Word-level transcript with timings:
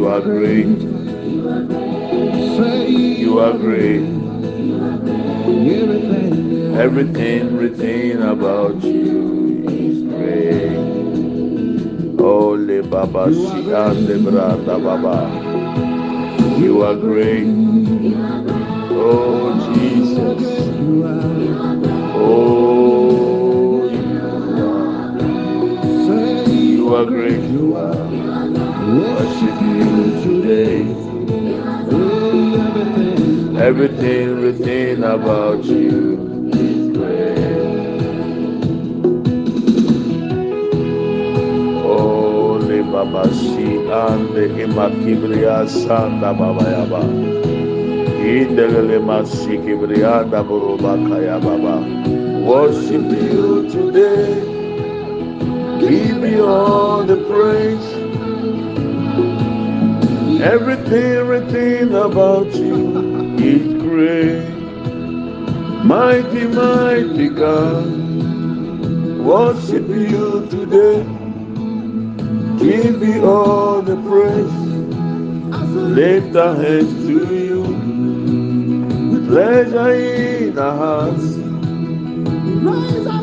you 0.00 0.08
are 0.08 0.22
great. 0.22 0.66
You 3.18 3.38
are 3.38 3.52
great. 3.52 4.00
Everything, 6.80 7.44
everything 7.44 8.22
about 8.22 8.82
you 8.82 9.62
is 9.68 10.00
great. 10.08 10.78
Oh, 12.18 12.56
le 12.56 12.82
baba 12.82 13.30
si 13.30 13.74
ande 13.74 14.16
bra 14.24 14.56
da 14.64 14.78
baba. 14.78 15.16
You 16.58 16.82
are 16.82 16.96
great. 16.96 17.44
Oh, 19.04 19.52
Jesus. 19.74 20.42
Oh, 22.16 23.84
you 26.48 26.94
are 26.94 27.04
great. 27.04 27.42
You 27.50 27.76
are. 27.76 28.19
Worship 28.90 29.58
you 29.62 29.94
today. 30.24 30.82
Everything 33.62 34.40
written 34.42 35.04
about 35.04 35.64
you 35.64 36.50
is 36.52 36.96
great. 36.96 38.18
Oh, 41.70 42.58
le 42.68 42.82
baba 42.92 43.24
si 43.32 43.68
ande 44.02 44.44
imakibria 44.64 45.68
sanda 45.68 46.32
baba 46.36 46.64
yaba. 46.74 47.02
Indelele 48.34 48.98
masiki 48.98 49.74
brianda 49.80 50.42
buruba 50.42 50.94
kaya 51.08 51.38
baba. 51.38 51.76
Worship 52.44 53.06
you 53.22 53.68
today. 53.70 54.34
Give 55.80 56.16
me 56.18 56.40
all 56.40 57.04
the 57.04 57.18
praise. 57.30 57.88
Everything 60.42 61.26
written 61.26 61.94
about 61.94 62.46
you 62.54 63.36
is 63.36 63.82
great. 63.82 64.48
Mighty, 65.84 66.46
mighty 66.46 67.28
God. 67.28 67.86
Worship 69.18 69.86
you 69.86 70.46
today. 70.50 71.04
Give 72.58 73.00
me 73.02 73.20
all 73.20 73.82
the 73.82 73.96
praise. 73.96 74.86
Lift 75.74 76.34
our 76.36 76.56
hands 76.56 77.06
to 77.06 77.34
you. 77.34 77.64
Pleasure 79.28 79.92
in 79.92 80.58
our 80.58 80.76
hearts. 80.76 81.36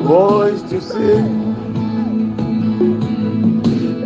Voice 0.04 0.62
to 0.70 0.80
sing. 0.82 1.66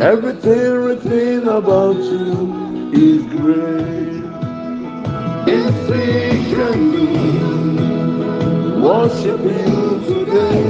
Everything 0.00 0.72
written 0.72 1.48
about 1.48 1.96
you 1.96 2.61
is 2.92 3.22
great. 3.24 4.22
Efficiently 5.48 7.06
worship 8.82 9.40
you 9.40 10.00
today. 10.06 10.62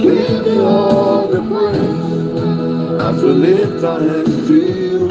Give 0.00 0.58
all 0.60 1.28
the 1.28 1.42
praise 1.50 3.00
as 3.02 3.22
we 3.22 3.30
lift 3.30 3.84
our 3.84 4.00
hands 4.00 4.46
to 4.48 4.54
you. 4.54 5.08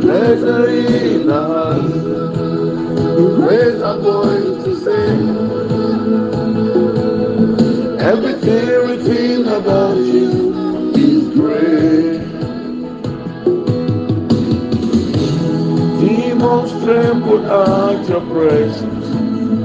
Pleasure 0.00 0.68
in 0.68 1.30
our 1.30 1.48
hearts, 1.48 1.94
we 3.16 3.24
raise 3.44 3.82
our 3.82 3.98
voice 3.98 4.64
to 4.64 4.72
sing. 4.84 5.28
Everything 8.00 9.46
about 9.48 9.96
you 9.96 10.45
tremble 16.86 17.44
at 17.50 18.08
your 18.08 18.20
presence. 18.20 19.06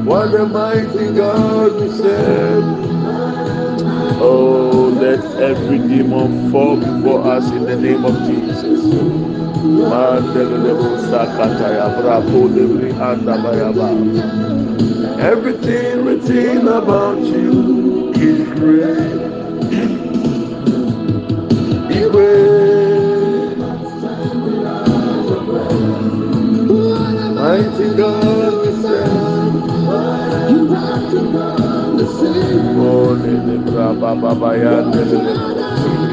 What 0.07 0.33
a 0.33 0.43
mighty 0.43 1.13
God 1.13 1.79
we 1.79 1.87
serve. 1.89 2.63
Oh, 4.19 4.89
let 4.99 5.23
every 5.39 5.77
demon 5.77 6.51
fall 6.51 6.77
before 6.77 7.21
us 7.27 7.47
in 7.51 7.65
the 7.65 7.75
name 7.75 8.05
of 8.05 8.15
Jesus. 8.25 8.71
Everything 15.19 16.05
written 16.05 16.67
about 16.67 17.19
you 17.19 18.11
is 18.15 18.47
great. 18.57 19.21
Be 21.87 22.09
great. 22.09 22.40
Holy 32.77 33.35
the 33.39 33.57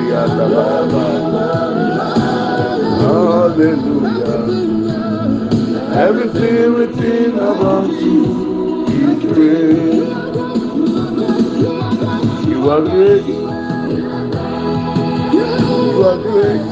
Yanda 0.08 0.46
Baba. 0.54 1.04
Hallelujah. 3.02 4.42
Everything 5.94 6.74
written 6.74 7.34
about 7.38 7.90
you 7.90 8.86
is 8.88 9.18
great. 9.24 10.08
You 12.48 12.58
are 12.70 12.82
great. 12.82 13.26
You 15.34 16.04
are 16.04 16.18
great. 16.22 16.62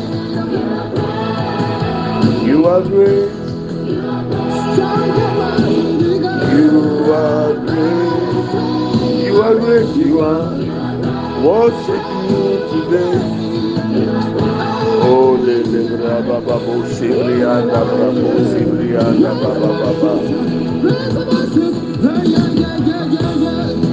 You 2.46 2.66
are 2.66 2.82
great. 2.82 3.35
You 9.76 9.82
are 9.82 9.84
great. 9.84 10.06
You 10.06 10.20
are. 10.20 11.44
Worship 11.44 12.04
you 12.30 12.44
today. 12.72 13.44
Oh, 15.04 15.36
le 15.36 15.56
le 15.64 15.82
braba 15.98 16.40
babo 16.40 16.76
sibrianda 16.88 17.80
brabo 17.84 18.30
sibrianda 18.48 19.32
baba 19.36 19.70
baba. 19.80 20.12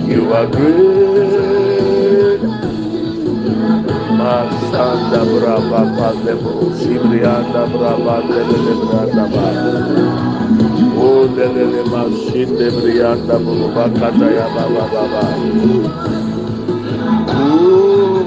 You 0.08 0.34
are 0.34 0.48
great. 0.48 2.42
Masanda 4.18 5.22
braba 5.34 5.82
padebo 5.98 6.72
sibrianda 6.80 7.68
braba 7.68 8.16
le 8.30 8.42
le 8.48 8.74
branda 8.88 9.26
ba. 9.36 10.33
Oh, 10.76 11.26
le 11.36 11.46
le 11.56 11.66
le 11.74 11.84
masinde 11.92 12.68
brianda 12.72 13.38
baba 13.40 13.86
kata 14.00 14.28
ya 14.38 14.48
baba 14.56 14.84
baba. 14.94 15.24
Oh, 17.30 18.26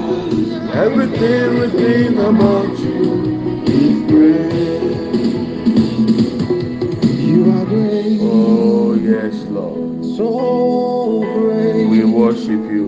everything 0.73 1.59
within 1.59 2.17
about 2.17 2.79
you 2.79 3.63
is 3.67 3.97
great. 4.11 4.97
You 7.19 7.51
are 7.51 7.65
great. 7.65 8.19
Oh, 8.21 8.93
yes, 8.95 9.35
Lord. 9.49 10.05
So 10.15 11.21
great. 11.35 11.85
We 11.87 12.03
worship 12.05 12.63
you. 12.71 12.87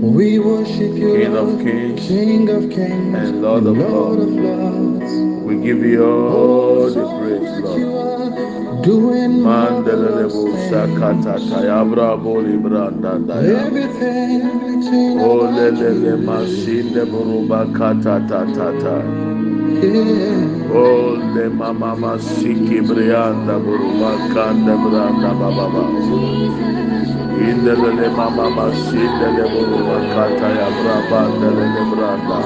We 0.00 0.38
worship 0.38 0.94
you, 0.94 1.16
King 1.16 1.36
of 1.36 1.58
kings, 1.60 2.06
King 2.08 2.48
of 2.50 2.70
kings, 2.70 3.14
and 3.16 3.42
Lord, 3.42 3.66
of, 3.66 3.76
Lord 3.78 4.20
of 4.20 4.28
lords. 4.28 4.87
We 5.48 5.56
give 5.62 5.82
you 5.82 6.04
all 6.04 6.90
the 6.90 7.04
praise, 7.08 7.60
Lord. 7.64 8.82
Doing 8.84 9.40
Mandelebo 9.40 10.52
sakata 10.68 11.40
tayabra 11.48 12.22
boli 12.22 12.58
branda 12.60 13.16
daya. 13.16 13.64
Oh 15.16 15.48
lele 15.48 16.20
masinde 16.20 17.02
buruba 17.08 17.64
kata 17.72 18.20
ta 18.28 18.44
ta 18.52 18.68
ta. 18.76 18.96
Oh 20.68 21.16
le 21.34 21.48
mama 21.48 21.96
masiki 21.96 22.84
brianda 22.84 23.56
buruba 23.64 24.12
kanda 24.34 24.76
branda 24.76 25.32
baba. 25.32 25.84
Indelele 27.40 28.08
mama 28.14 28.46
masindele 28.52 29.44
buru 29.48 29.78
makata 29.88 30.48
ya 30.60 30.68
braba 30.76 31.20
delele 31.40 31.82
branda. 31.90 32.38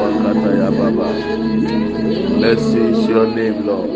Makata 0.00 0.50
ya 0.58 0.70
baba. 0.70 1.08
Blessed 2.36 2.76
is 2.76 3.06
your 3.08 3.26
name, 3.26 3.66
Lord. 3.66 3.90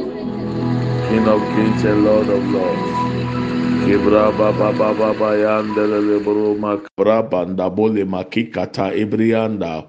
King 1.08 1.26
of 1.29 1.40
kings 1.55 1.85
and 1.85 2.05
Lord 2.05 2.29
of 2.29 2.43
lords. 2.49 3.08
Ibra 3.88 4.29
baba 4.37 4.69
baba 4.76 5.14
bayandelele 5.17 6.20
broma 6.20 6.76
bra 6.96 7.23
banda 7.23 7.70
bole 7.70 8.05
makikata 8.05 8.93
ibrianda. 8.93 9.88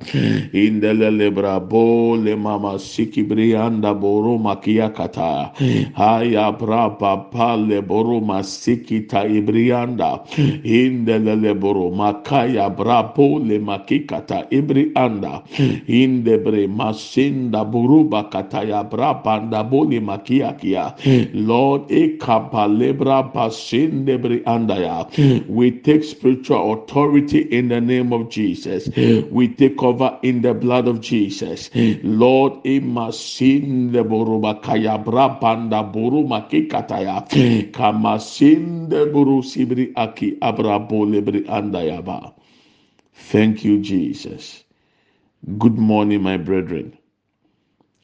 Indelele 0.55 1.27
bra 1.35 1.59
bole 1.59 2.35
mama 2.39 2.79
siki 2.79 3.27
brianda 3.27 3.91
boro 3.99 4.37
makiyakata 4.39 5.51
haya 5.99 6.51
bra 6.57 6.89
papa 6.95 7.57
le 7.59 7.81
boro 7.81 8.21
masikita 8.21 9.27
ibrianda. 9.27 10.23
Indelele 10.63 11.51
boro 11.59 11.91
makaya 11.91 12.69
bra 12.71 13.03
bole 13.03 13.59
makikata 13.59 14.47
ibrianda. 14.49 15.43
Indebre 15.91 16.67
masinda 16.71 17.65
buruba 17.67 18.31
kataya 18.31 18.79
bra 18.89 19.13
banda 19.13 19.61
bole 19.63 19.99
makiyakia. 19.99 20.95
Lord 21.33 21.89
ekapa 21.91 22.63
lebra 22.69 23.27
pasin 23.33 23.88
Hmm. 23.91 25.39
we 25.47 25.71
take 25.71 26.03
spiritual 26.03 26.73
authority 26.73 27.39
in 27.39 27.69
the 27.69 27.81
name 27.81 28.13
of 28.13 28.29
Jesus. 28.29 28.87
Hmm. 28.87 29.21
We 29.31 29.47
take 29.49 29.77
cover 29.77 30.17
in 30.23 30.41
the 30.41 30.53
blood 30.53 30.87
of 30.87 31.01
Jesus. 31.01 31.69
Hmm. 31.73 31.93
Lord, 32.03 32.63
imasin 32.63 33.91
de 33.91 34.03
boruba 34.03 34.61
kaya 34.61 34.97
brabanda 34.97 35.83
buruma 35.93 36.49
kikataya 36.49 37.27
kamasin 37.71 38.89
de 38.89 39.05
buru 39.05 39.41
sibri 39.41 39.93
aki 39.95 40.37
abrabo 40.41 41.05
lebri 41.05 41.45
andayaba. 41.47 42.33
Thank 43.13 43.63
you, 43.63 43.79
Jesus. 43.79 44.63
Good 45.57 45.77
morning, 45.77 46.21
my 46.23 46.37
brethren. 46.37 46.97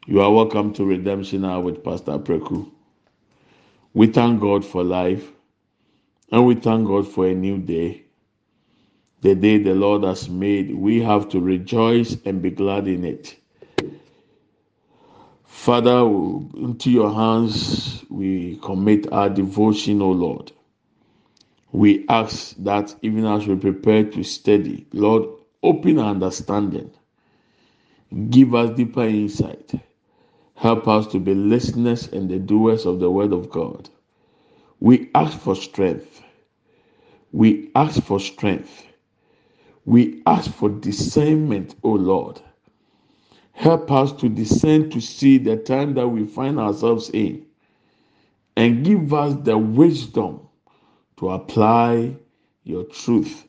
You 0.07 0.21
are 0.21 0.31
welcome 0.31 0.73
to 0.73 0.85
Redemption 0.85 1.43
Hour 1.45 1.61
with 1.61 1.83
Pastor 1.83 2.19
Preku. 2.19 2.69
We 3.93 4.07
thank 4.07 4.39
God 4.41 4.63
for 4.63 4.83
life. 4.83 5.31
And 6.35 6.45
we 6.45 6.55
thank 6.55 6.85
God 6.85 7.07
for 7.07 7.25
a 7.25 7.33
new 7.33 7.59
day. 7.59 8.03
The 9.21 9.35
day 9.35 9.57
the 9.57 9.73
Lord 9.73 10.03
has 10.03 10.27
made, 10.27 10.75
we 10.75 11.01
have 11.01 11.29
to 11.29 11.39
rejoice 11.39 12.17
and 12.25 12.41
be 12.41 12.49
glad 12.49 12.89
in 12.89 13.05
it. 13.05 13.37
Father, 15.45 16.01
into 16.57 16.91
your 16.91 17.13
hands 17.13 18.03
we 18.09 18.57
commit 18.61 19.09
our 19.13 19.29
devotion, 19.29 20.01
O 20.01 20.11
Lord. 20.11 20.51
We 21.71 22.05
ask 22.09 22.53
that 22.57 22.93
even 23.01 23.25
as 23.25 23.47
we 23.47 23.55
prepare 23.55 24.03
to 24.03 24.21
study, 24.21 24.87
Lord, 24.91 25.29
open 25.63 25.99
our 25.99 26.11
understanding, 26.11 26.91
give 28.29 28.53
us 28.53 28.75
deeper 28.75 29.05
insight, 29.05 29.71
help 30.55 30.85
us 30.89 31.07
to 31.13 31.19
be 31.21 31.33
listeners 31.33 32.09
and 32.09 32.29
the 32.29 32.39
doers 32.39 32.85
of 32.85 32.99
the 32.99 33.09
word 33.09 33.31
of 33.31 33.49
God. 33.49 33.89
We 34.81 35.09
ask 35.15 35.39
for 35.39 35.55
strength 35.55 36.23
We 37.35 37.69
ask 37.75 38.01
for 38.01 38.17
strength. 38.21 38.85
We 39.83 40.21
ask 40.25 40.49
for 40.53 40.69
discernment, 40.69 41.75
O 41.83 41.89
Lord. 41.91 42.39
Help 43.51 43.91
us 43.91 44.13
to 44.13 44.29
discern 44.29 44.89
to 44.91 45.01
see 45.01 45.37
the 45.37 45.57
time 45.57 45.95
that 45.95 46.07
we 46.07 46.25
find 46.25 46.57
ourselves 46.57 47.09
in 47.09 47.45
and 48.55 48.85
give 48.85 49.13
us 49.13 49.35
the 49.43 49.57
wisdom 49.57 50.47
to 51.17 51.31
apply 51.31 52.15
your 52.63 52.85
truth. 52.85 53.45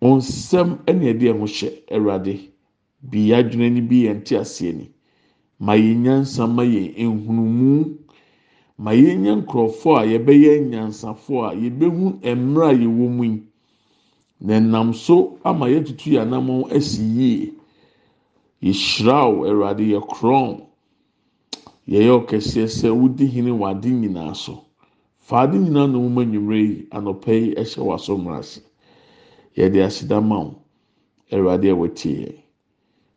Onsɛm 0.00 0.78
ɛna 0.86 1.12
ɛde 1.12 1.34
ɛho 1.34 1.44
hyɛ 1.44 1.70
awurade 1.92 2.48
bi 3.02 3.18
adwene 3.36 3.72
ni 3.74 3.80
bi 3.82 3.96
yɛn 4.08 4.24
ti 4.24 4.34
aseɛ 4.34 4.74
ni 4.74 4.90
ma 5.58 5.74
yɛn 5.74 6.02
nyansa 6.04 6.46
ma 6.48 6.62
yɛn 6.62 6.94
nhunumu. 6.96 7.98
ma 8.78 8.90
yɛnyɛ 8.92 9.32
nkurɔfoɔ 9.40 9.94
a 10.00 10.04
yɛbɛyɛ 10.12 10.52
nyansafoɔ 10.70 11.40
a 11.50 11.52
yɛbɛhu 11.62 12.04
mmerɛ 12.22 12.66
a 12.70 12.74
yɛwɔ 12.82 13.06
mu 13.16 13.24
yi. 13.24 13.42
Na 14.40 14.58
nam 14.60 14.92
so 14.92 15.38
ama 15.44 15.66
yɛatutu 15.66 16.12
yɛn 16.12 16.22
anammɔn 16.28 16.72
asi 16.76 17.02
yie. 17.02 17.52
Yɛhyira 18.62 19.18
wo 19.32 19.44
awurade 19.48 19.84
yɛkorɔn 19.94 20.60
yɛyɛ 21.88 22.10
ɔkɛseɛ 22.20 22.66
sɛ 22.68 22.88
wodi 22.92 23.26
hene 23.26 23.50
wɔ 23.50 23.70
ade 23.70 23.88
nyinaa 23.90 24.34
so. 24.36 24.64
Faade 25.20 25.54
nyinaa 25.56 25.86
na 25.90 25.98
woma 25.98 26.22
nnwummerɛ 26.24 26.58
yi 26.68 26.86
anɔpɛ 26.90 27.32
yi 27.42 27.54
ɛhyɛ 27.54 27.80
w'aso 27.82 28.16
mmaraase 28.18 28.60
yɛde 29.56 29.78
aseda 29.86 30.20
ma 30.20 30.38
wo. 30.40 30.54
Awurade 31.32 31.70
a 31.70 31.74
wɔte 31.74 32.34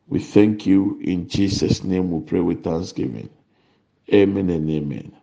we 0.08 0.20
thank 0.20 0.66
you 0.66 0.98
in 1.04 1.28
jesus 1.28 1.84
name 1.84 2.10
we 2.12 2.20
pray 2.22 2.40
with 2.40 2.64
thanksgiving. 2.64 3.30
Amen 4.12 4.50
and 4.50 4.70
amen. 4.70 5.19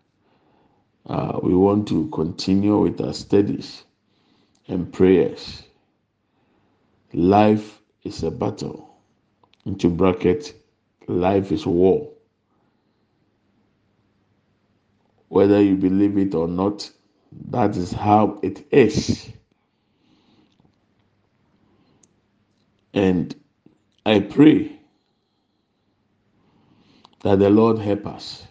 Uh, 1.08 1.40
we 1.42 1.54
want 1.54 1.88
to 1.88 2.08
continue 2.10 2.78
with 2.78 3.00
our 3.00 3.14
studies 3.14 3.84
and 4.68 4.92
prayers. 4.92 5.62
Life 7.12 7.80
is 8.04 8.22
a 8.24 8.30
battle. 8.30 8.88
Into 9.66 9.90
bracket, 9.90 10.54
life 11.08 11.52
is 11.52 11.66
war. 11.66 12.10
Whether 15.28 15.62
you 15.62 15.76
believe 15.76 16.18
it 16.18 16.34
or 16.34 16.48
not, 16.48 16.90
that 17.50 17.76
is 17.76 17.92
how 17.92 18.40
it 18.42 18.66
is. 18.72 19.30
And 22.94 23.34
I 24.06 24.20
pray 24.20 24.80
that 27.22 27.40
the 27.40 27.50
Lord 27.50 27.78
help 27.78 28.06
us 28.06 28.45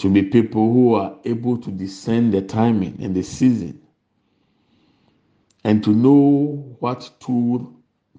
to 0.00 0.08
be 0.08 0.22
people 0.22 0.72
who 0.72 0.94
are 0.94 1.14
able 1.26 1.58
to 1.58 1.70
discern 1.70 2.30
the 2.30 2.40
timing 2.40 2.96
and 3.02 3.14
the 3.14 3.22
season 3.22 3.78
and 5.62 5.84
to 5.84 5.90
know 5.90 6.74
what 6.78 7.10
tool 7.20 7.70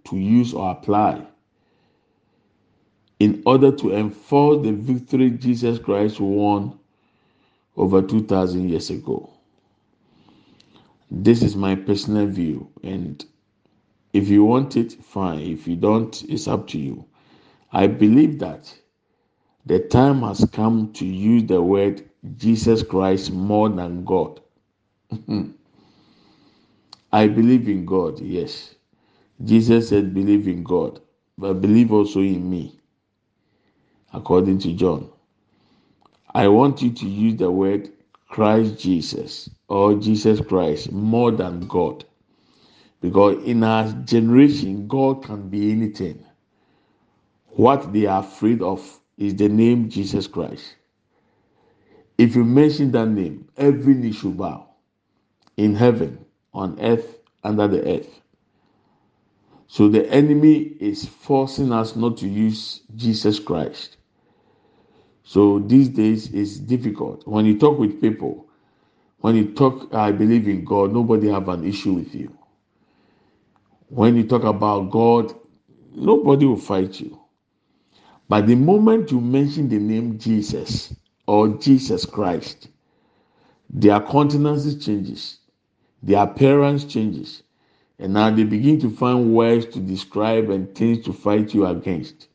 to 0.03 0.15
use 0.15 0.53
or 0.53 0.69
apply 0.69 1.25
in 3.19 3.41
order 3.47 3.71
to 3.71 3.95
enforce 3.95 4.63
the 4.63 4.71
victory 4.71 5.31
Jesus 5.31 5.79
Christ 5.79 6.19
won 6.19 6.77
over 7.75 8.03
2000 8.03 8.69
years 8.69 8.91
ago. 8.91 9.31
This 11.09 11.41
is 11.41 11.55
my 11.55 11.73
personal 11.73 12.27
view 12.27 12.69
and 12.83 13.25
if 14.13 14.27
you 14.27 14.43
want 14.43 14.77
it 14.77 14.93
fine 15.03 15.39
if 15.39 15.67
you 15.67 15.77
don't 15.77 16.21
it's 16.29 16.47
up 16.47 16.67
to 16.67 16.79
you. 16.79 17.05
I 17.71 17.87
believe 17.87 18.37
that 18.37 18.71
the 19.65 19.79
time 19.79 20.21
has 20.23 20.45
come 20.51 20.91
to 20.93 21.05
use 21.05 21.43
the 21.45 21.61
word 21.61 22.09
Jesus 22.37 22.83
Christ 22.83 23.31
more 23.31 23.69
than 23.69 24.03
God. 24.05 24.41
I 27.11 27.27
believe 27.27 27.67
in 27.67 27.85
God, 27.85 28.19
yes. 28.19 28.75
Jesus 29.43 29.89
said, 29.89 30.13
believe 30.13 30.47
in 30.47 30.63
God, 30.63 31.01
but 31.37 31.55
believe 31.55 31.91
also 31.91 32.21
in 32.21 32.49
me, 32.49 32.79
according 34.13 34.59
to 34.59 34.73
John. 34.73 35.09
I 36.33 36.47
want 36.47 36.81
you 36.81 36.91
to 36.91 37.05
use 37.07 37.37
the 37.37 37.51
word 37.51 37.89
Christ 38.29 38.79
Jesus 38.79 39.49
or 39.67 39.95
Jesus 39.95 40.39
Christ 40.39 40.91
more 40.91 41.31
than 41.31 41.67
God. 41.67 42.05
Because 43.01 43.43
in 43.43 43.63
our 43.63 43.91
generation, 44.05 44.87
God 44.87 45.23
can 45.23 45.49
be 45.49 45.71
anything. 45.71 46.23
What 47.47 47.91
they 47.91 48.05
are 48.05 48.21
afraid 48.21 48.61
of 48.61 49.00
is 49.21 49.35
the 49.35 49.47
name 49.47 49.87
Jesus 49.87 50.25
Christ. 50.25 50.75
If 52.17 52.35
you 52.35 52.43
mention 52.43 52.91
that 52.93 53.05
name, 53.07 53.47
every 53.55 53.93
knee 53.93 54.13
should 54.13 54.35
bow 54.35 54.67
in 55.57 55.75
heaven, 55.75 56.25
on 56.53 56.79
earth, 56.81 57.19
under 57.43 57.67
the 57.67 57.97
earth. 57.97 58.21
So 59.67 59.87
the 59.89 60.09
enemy 60.09 60.57
is 60.57 61.05
forcing 61.05 61.71
us 61.71 61.95
not 61.95 62.17
to 62.17 62.27
use 62.27 62.81
Jesus 62.95 63.39
Christ. 63.39 63.97
So 65.23 65.59
these 65.59 65.89
days 65.89 66.33
it's 66.33 66.57
difficult. 66.57 67.27
When 67.27 67.45
you 67.45 67.59
talk 67.59 67.77
with 67.77 68.01
people, 68.01 68.47
when 69.19 69.35
you 69.35 69.53
talk, 69.53 69.93
I 69.93 70.11
believe 70.11 70.47
in 70.47 70.65
God, 70.65 70.91
nobody 70.91 71.29
have 71.29 71.47
an 71.47 71.63
issue 71.63 71.93
with 71.93 72.15
you. 72.15 72.35
When 73.87 74.15
you 74.15 74.23
talk 74.23 74.43
about 74.43 74.89
God, 74.89 75.33
nobody 75.93 76.47
will 76.47 76.57
fight 76.57 76.99
you. 76.99 77.20
But 78.31 78.47
the 78.47 78.55
moment 78.55 79.11
you 79.11 79.19
mention 79.19 79.67
the 79.67 79.77
name 79.77 80.17
Jesus 80.17 80.95
or 81.27 81.49
Jesus 81.49 82.05
Christ, 82.05 82.69
their 83.69 83.99
countenance 83.99 84.73
changes, 84.75 85.39
their 86.01 86.23
appearance 86.23 86.85
changes, 86.85 87.43
and 87.99 88.13
now 88.13 88.33
they 88.33 88.45
begin 88.45 88.79
to 88.79 88.89
find 88.89 89.33
words 89.33 89.65
to 89.73 89.79
describe 89.79 90.49
and 90.49 90.73
things 90.73 91.03
to 91.03 91.11
fight 91.11 91.53
you 91.53 91.65
against. 91.65 92.29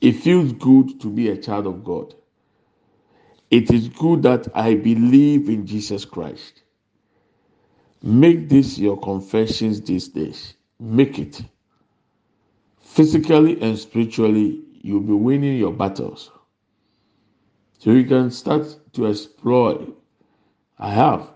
It 0.00 0.14
feels 0.14 0.52
good 0.54 1.00
to 1.02 1.08
be 1.08 1.28
a 1.28 1.36
child 1.36 1.68
of 1.68 1.84
God. 1.84 2.12
It 3.52 3.70
is 3.70 3.88
good 3.88 4.24
that 4.24 4.48
I 4.52 4.74
believe 4.74 5.48
in 5.48 5.64
Jesus 5.64 6.04
Christ. 6.04 6.62
Make 8.02 8.48
this 8.48 8.78
your 8.78 8.98
confessions 8.98 9.80
these 9.80 10.08
days. 10.08 10.54
Make 10.80 11.20
it. 11.20 11.40
Physically 12.80 13.62
and 13.62 13.78
spiritually, 13.78 14.64
you'll 14.82 15.00
be 15.00 15.12
winning 15.12 15.56
your 15.56 15.72
battles. 15.72 16.30
So 17.78 17.92
you 17.92 18.04
can 18.04 18.30
start 18.30 18.76
to 18.92 19.06
explore. 19.06 19.86
I 20.78 20.90
have. 20.90 21.30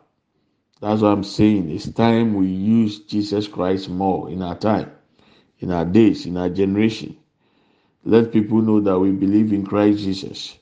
That's 0.81 1.01
what 1.01 1.09
I'm 1.09 1.25
saying. 1.25 1.71
It's 1.71 1.89
time 1.91 2.35
we 2.35 2.47
use 2.49 3.01
Jesus 3.01 3.49
Christ 3.49 3.89
more 3.89 4.29
in 4.29 4.43
our 4.43 4.57
time, 4.57 4.93
in 5.61 5.71
our 5.73 5.85
days, 5.85 6.27
in 6.27 6.37
our 6.37 6.51
generation. 6.51 7.17
Let 8.05 8.33
people 8.33 8.63
know 8.63 8.81
that 8.81 8.99
we 8.99 9.11
believe 9.11 9.53
in 9.53 9.65
Christ 9.65 10.01
Jesus. 10.01 10.59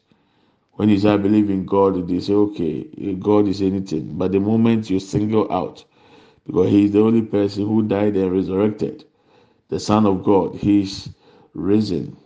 When 0.73 0.89
you 0.89 0.99
say 0.99 1.11
I 1.11 1.17
believe 1.17 1.51
in 1.51 1.67
God, 1.67 2.09
they 2.09 2.21
say, 2.21 2.33
okay, 2.33 2.85
God 3.19 3.49
is 3.49 3.63
anything. 3.63 4.17
But 4.19 4.33
the 4.33 4.41
moment 4.41 4.91
you 4.91 5.01
single 5.01 5.51
out, 5.53 5.85
because 6.47 6.71
He 6.71 6.87
is 6.87 6.93
the 6.93 7.01
only 7.01 7.23
person 7.23 7.67
who 7.67 7.83
died 7.83 8.17
and 8.17 8.33
resurrected, 8.33 9.05
the 9.69 9.81
Son 9.81 10.07
of 10.07 10.25
God, 10.25 10.55
He 10.55 10.83
is 10.83 11.11
risen, 11.55 12.17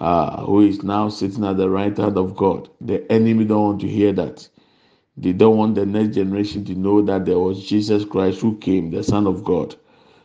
uh, 0.00 0.44
who 0.44 0.62
is 0.62 0.82
now 0.82 1.08
sitting 1.08 1.44
at 1.44 1.58
the 1.58 1.70
right 1.70 1.96
hand 1.96 2.18
of 2.18 2.36
God. 2.36 2.68
The 2.80 3.10
enemy 3.12 3.44
don't 3.44 3.64
want 3.64 3.80
to 3.82 3.88
hear 3.88 4.12
that. 4.14 4.48
They 5.16 5.32
don't 5.32 5.56
want 5.58 5.74
the 5.74 5.86
next 5.86 6.14
generation 6.14 6.64
to 6.66 6.74
know 6.74 7.02
that 7.02 7.26
there 7.26 7.38
was 7.38 7.66
Jesus 7.66 8.04
Christ 8.04 8.40
who 8.40 8.56
came, 8.58 8.90
the 8.90 9.02
Son 9.04 9.26
of 9.26 9.44
God. 9.44 9.76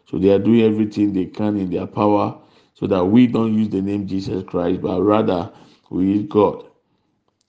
So 0.10 0.18
they 0.18 0.30
are 0.30 0.40
doing 0.40 0.62
everything 0.62 1.14
they 1.14 1.26
can 1.26 1.58
in 1.58 1.70
their 1.70 1.88
power 1.88 2.40
so 2.76 2.88
that 2.88 3.06
we 3.06 3.28
don't 3.28 3.54
use 3.54 3.70
the 3.70 3.82
name 3.82 4.08
Jesus 4.08 4.44
Christ, 4.44 4.82
but 4.82 5.02
rather 5.02 5.52
we 5.90 6.06
use 6.06 6.28
God. 6.30 6.66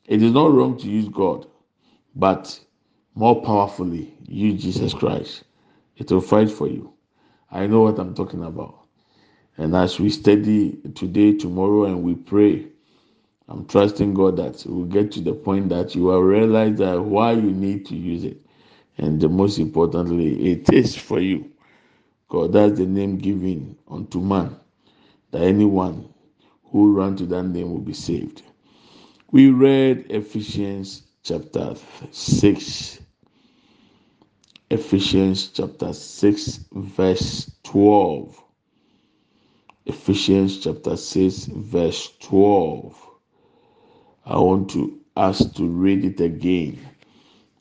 It 0.06 0.22
is 0.22 0.32
not 0.32 0.52
wrong 0.52 0.78
to 0.78 0.88
use 0.88 1.08
God, 1.08 1.46
but 2.14 2.58
more 3.14 3.42
powerfully 3.42 4.14
use 4.26 4.62
Jesus 4.62 4.94
Christ. 4.94 5.44
It 5.96 6.10
will 6.10 6.20
fight 6.20 6.50
for 6.50 6.68
you. 6.68 6.92
I 7.50 7.66
know 7.66 7.82
what 7.82 7.98
I'm 7.98 8.14
talking 8.14 8.44
about. 8.44 8.85
And 9.58 9.74
as 9.74 9.98
we 9.98 10.10
study 10.10 10.78
today, 10.94 11.32
tomorrow, 11.34 11.84
and 11.84 12.02
we 12.02 12.14
pray, 12.14 12.66
I'm 13.48 13.66
trusting 13.66 14.14
God 14.14 14.36
that 14.36 14.64
we'll 14.66 14.86
get 14.86 15.12
to 15.12 15.20
the 15.20 15.32
point 15.32 15.68
that 15.70 15.94
you 15.94 16.04
will 16.04 16.22
realize 16.22 16.78
that 16.78 17.00
why 17.00 17.32
you 17.32 17.52
need 17.52 17.86
to 17.86 17.96
use 17.96 18.24
it. 18.24 18.38
And 18.98 19.20
the 19.20 19.28
most 19.28 19.58
importantly, 19.58 20.52
it 20.52 20.72
is 20.72 20.96
for 20.96 21.20
you. 21.20 21.50
God, 22.28 22.52
that's 22.52 22.78
the 22.78 22.86
name 22.86 23.18
given 23.18 23.76
unto 23.88 24.20
man, 24.20 24.56
that 25.30 25.42
anyone 25.42 26.12
who 26.64 26.92
run 26.92 27.16
to 27.16 27.26
that 27.26 27.44
name 27.44 27.72
will 27.72 27.80
be 27.80 27.94
saved. 27.94 28.42
We 29.30 29.50
read 29.50 30.06
Ephesians 30.10 31.02
chapter 31.22 31.74
6. 32.10 33.00
Ephesians 34.70 35.48
chapter 35.48 35.92
6, 35.92 36.60
verse 36.72 37.50
12. 37.62 38.42
Ephesians 39.86 40.58
chapter 40.58 40.96
6, 40.96 41.46
verse 41.46 42.12
12. 42.20 42.96
I 44.26 44.38
want 44.38 44.70
to 44.70 45.00
ask 45.16 45.54
to 45.54 45.66
read 45.66 46.04
it 46.04 46.20
again. 46.20 46.78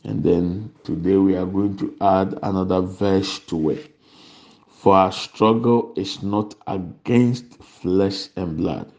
And 0.04 0.24
then 0.24 0.74
today 0.84 1.16
we 1.18 1.36
are 1.36 1.46
going 1.46 1.78
to 1.78 1.96
add 2.02 2.38
another 2.44 2.82
verse 2.82 3.40
to 3.48 3.70
it. 3.72 3.96
For 4.68 4.96
our 4.96 5.12
struggle 5.12 5.94
is 5.96 6.22
not 6.22 6.56
against 6.68 7.64
flesh 7.64 8.28
and 8.36 8.58
blood 8.58 8.92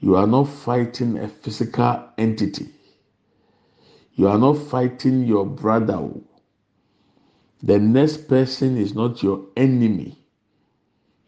you 0.00 0.14
are 0.14 0.26
not 0.26 0.44
fighting 0.44 1.18
a 1.18 1.28
physical 1.28 2.04
entity. 2.16 2.68
You 4.14 4.28
are 4.28 4.38
not 4.38 4.58
fighting 4.58 5.24
your 5.24 5.44
brother. 5.44 6.08
The 7.62 7.78
next 7.78 8.28
person 8.28 8.76
is 8.76 8.94
not 8.94 9.22
your 9.22 9.46
enemy. 9.56 10.17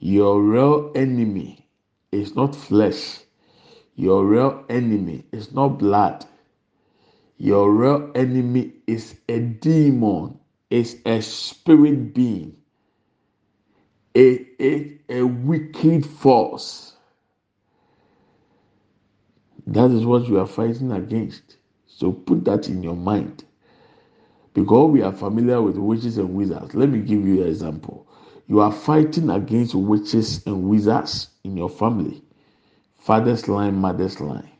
Your 0.00 0.42
real 0.42 0.92
enemy 0.96 1.68
is 2.12 2.36
not 2.36 2.56
flesh. 2.56 3.20
Your 3.96 4.26
real 4.26 4.64
enemy 4.70 5.24
is 5.32 5.52
not 5.54 5.78
blood. 5.78 6.26
Your 7.38 7.72
real 7.74 8.12
enemy 8.14 8.74
is 8.86 9.16
a 9.28 9.40
demon, 9.40 10.38
is 10.70 10.98
a 11.06 11.22
spirit 11.22 12.14
being, 12.14 12.56
a, 14.16 14.46
a, 14.60 14.98
a 15.10 15.22
wicked 15.24 16.06
force 16.06 16.92
That 19.68 19.90
is 19.92 20.06
what 20.06 20.28
you 20.28 20.38
are 20.40 20.46
fighting 20.46 20.92
against. 20.92 21.58
So 21.86 22.12
put 22.12 22.44
that 22.46 22.68
in 22.68 22.82
your 22.82 22.96
mind. 22.96 23.44
Because 24.54 24.90
we 24.92 25.02
are 25.02 25.12
familiar 25.12 25.62
with 25.62 25.78
witches 25.78 26.18
and 26.18 26.34
wizards. 26.34 26.74
Let 26.74 26.90
me 26.90 27.00
give 27.00 27.26
you 27.26 27.42
an 27.44 27.48
example. 27.48 28.08
You 28.50 28.58
are 28.62 28.72
fighting 28.72 29.30
against 29.30 29.76
witches 29.76 30.44
and 30.44 30.64
wizards 30.68 31.28
in 31.44 31.56
your 31.56 31.70
family, 31.70 32.24
father's 32.98 33.46
line, 33.46 33.76
mother's 33.76 34.20
line. 34.20 34.50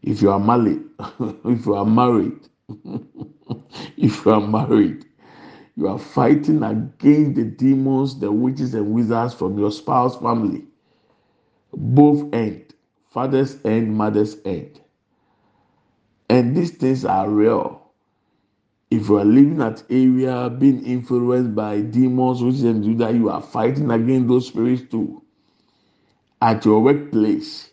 If 0.00 0.22
you 0.22 0.30
are 0.30 0.38
married, 0.38 0.84
if 1.44 1.66
you 1.66 1.74
are 1.74 1.84
married, 1.84 2.38
if 3.96 4.24
you 4.24 4.30
are 4.30 4.46
married, 4.46 5.06
you 5.74 5.88
are 5.88 5.98
fighting 5.98 6.62
against 6.62 7.34
the 7.34 7.46
demons, 7.46 8.16
the 8.20 8.30
witches, 8.30 8.74
and 8.74 8.92
wizards 8.92 9.34
from 9.34 9.58
your 9.58 9.72
spouse 9.72 10.16
family. 10.20 10.64
Both 11.72 12.32
end, 12.32 12.74
father's 13.10 13.58
end, 13.64 13.92
mother's 13.92 14.36
end. 14.44 14.80
And 16.30 16.56
these 16.56 16.70
things 16.70 17.04
are 17.04 17.28
real. 17.28 17.85
if 18.90 19.08
you 19.08 19.18
are 19.18 19.24
living 19.24 19.60
at 19.62 19.82
area 19.90 20.48
being 20.50 20.84
influenced 20.84 21.54
by 21.54 21.80
demons 21.80 22.42
which 22.42 22.60
and 22.60 22.82
do 22.84 22.94
that 22.94 23.14
you 23.14 23.28
are 23.28 23.42
fighting 23.42 23.90
against 23.90 24.28
those 24.28 24.46
spirits 24.48 24.82
too 24.90 25.22
at 26.40 26.64
your 26.64 26.80
workplace 26.80 27.70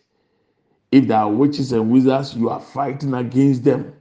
if 0.94 1.08
there 1.08 1.18
are 1.18 1.30
witches 1.30 1.72
and 1.72 1.90
wizards 1.90 2.36
you 2.36 2.48
are 2.48 2.60
fighting 2.60 3.14
against 3.14 3.64
them. 3.64 3.94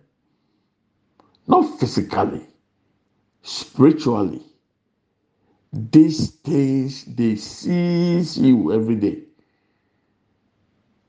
Not 1.48 1.80
physically 1.80 2.46
spiritually. 3.42 4.44
These 5.74 6.30
things 6.46 7.04
they 7.06 7.36
seize 7.36 8.38
you 8.38 8.72
every 8.72 8.96
day. 8.96 9.24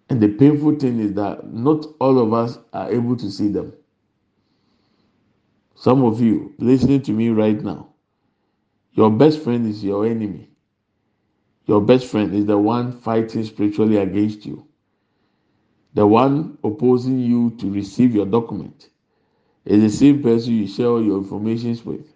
And 0.08 0.22
the 0.22 0.28
painful 0.28 0.76
thing 0.76 1.00
is 1.00 1.12
that 1.14 1.52
not 1.52 1.84
all 2.00 2.18
of 2.18 2.32
us 2.32 2.58
are 2.72 2.90
able 2.90 3.18
to 3.18 3.30
see 3.30 3.48
them. 3.48 3.74
Some 5.84 6.04
of 6.04 6.22
you 6.22 6.54
listening 6.58 7.02
to 7.02 7.12
me 7.12 7.28
right 7.30 7.62
now, 7.62 7.90
your 8.94 9.10
best 9.10 9.42
friend 9.42 9.66
is 9.68 9.84
your 9.84 10.06
enemy. 10.06 10.50
Your 11.66 11.82
best 11.82 12.06
friend 12.06 12.34
is 12.34 12.46
the 12.46 12.58
one 12.58 12.92
fighting 13.02 13.44
spiritually 13.44 13.98
against 13.98 14.46
you, 14.46 14.66
the 15.94 16.06
one 16.06 16.58
opposing 16.64 17.20
you 17.20 17.50
to 17.58 17.70
receive 17.70 18.14
your 18.14 18.26
document. 18.26 18.88
Is 19.66 19.82
the 19.82 19.90
same 19.90 20.22
person 20.22 20.54
you 20.54 20.68
share 20.68 20.88
all 20.88 21.04
your 21.04 21.18
information 21.18 21.78
with. 21.84 22.08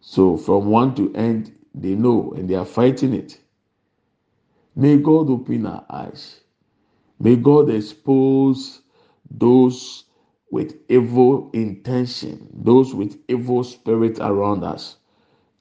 So 0.00 0.38
from 0.38 0.66
one 0.66 0.94
to 0.96 1.14
end, 1.14 1.54
they 1.74 1.94
know 1.94 2.32
and 2.36 2.48
they 2.48 2.54
are 2.54 2.64
fighting 2.66 3.14
it. 3.14 3.38
May 4.76 4.96
God 4.98 5.30
open 5.30 5.66
our 5.66 5.84
eyes 5.90 6.40
May 7.20 7.36
God 7.36 7.70
expose 7.70 8.80
those 9.30 10.04
with 10.52 10.76
evil 10.90 11.50
intention, 11.54 12.46
those 12.52 12.94
with 12.94 13.18
evil 13.26 13.64
spirit 13.64 14.18
around 14.20 14.62
us 14.62 14.98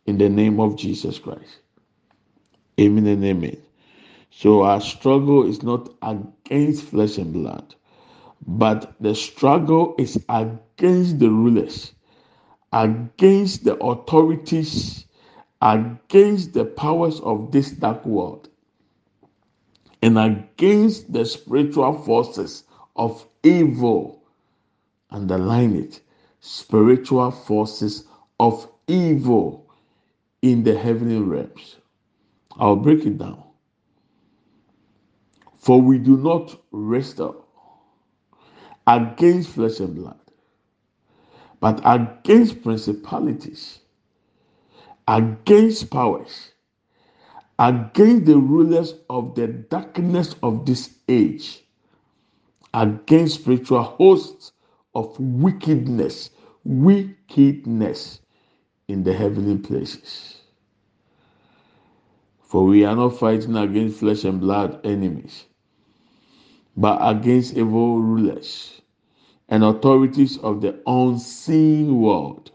in 0.05 0.19
the 0.19 0.29
name 0.29 0.59
of 0.59 0.75
Jesus 0.75 1.17
Christ. 1.17 1.59
Amen 2.79 3.07
and 3.07 3.23
amen. 3.23 3.57
So 4.31 4.63
our 4.63 4.81
struggle 4.81 5.47
is 5.47 5.63
not 5.63 5.89
against 6.01 6.83
flesh 6.83 7.17
and 7.17 7.33
blood, 7.33 7.73
but 8.45 8.93
the 8.99 9.15
struggle 9.15 9.95
is 9.97 10.23
against 10.29 11.19
the 11.19 11.29
rulers, 11.29 11.93
against 12.73 13.63
the 13.63 13.77
authorities, 13.77 15.05
against 15.61 16.53
the 16.53 16.65
powers 16.65 17.21
of 17.21 17.53
this 17.53 17.71
dark 17.71 18.05
world 18.05 18.49
and 20.01 20.19
against 20.19 21.13
the 21.13 21.25
spiritual 21.25 21.97
forces 21.99 22.65
of 22.97 23.25
evil. 23.43 24.20
Underline 25.11 25.75
it. 25.75 26.01
Spiritual 26.39 27.31
forces 27.31 28.07
of 28.39 28.67
evil 28.87 29.71
in 30.41 30.63
the 30.63 30.77
heavenly 30.77 31.19
realms. 31.21 31.77
I'll 32.57 32.75
break 32.75 33.05
it 33.05 33.17
down. 33.17 33.43
For 35.57 35.81
we 35.81 35.99
do 35.99 36.17
not 36.17 36.59
wrestle 36.71 37.45
against 38.87 39.49
flesh 39.49 39.79
and 39.79 39.95
blood, 39.95 40.19
but 41.59 41.81
against 41.85 42.63
principalities, 42.63 43.79
against 45.07 45.91
powers, 45.91 46.51
against 47.59 48.25
the 48.25 48.37
rulers 48.37 48.95
of 49.09 49.35
the 49.35 49.47
darkness 49.47 50.35
of 50.41 50.65
this 50.65 50.95
age, 51.07 51.63
against 52.73 53.35
spiritual 53.35 53.83
hosts 53.83 54.53
of 54.95 55.19
wickedness, 55.19 56.31
wickedness 56.63 58.21
in 58.87 59.03
the 59.03 59.13
heavenly 59.13 59.57
places. 59.57 60.37
For 62.41 62.65
we 62.65 62.85
are 62.85 62.95
not 62.95 63.17
fighting 63.17 63.55
against 63.55 63.99
flesh 63.99 64.23
and 64.25 64.41
blood 64.41 64.81
enemies, 64.85 65.45
but 66.77 66.99
against 67.01 67.55
evil 67.57 68.01
rulers 68.01 68.81
and 69.49 69.63
authorities 69.63 70.37
of 70.39 70.61
the 70.61 70.81
unseen 70.87 72.01
world, 72.01 72.51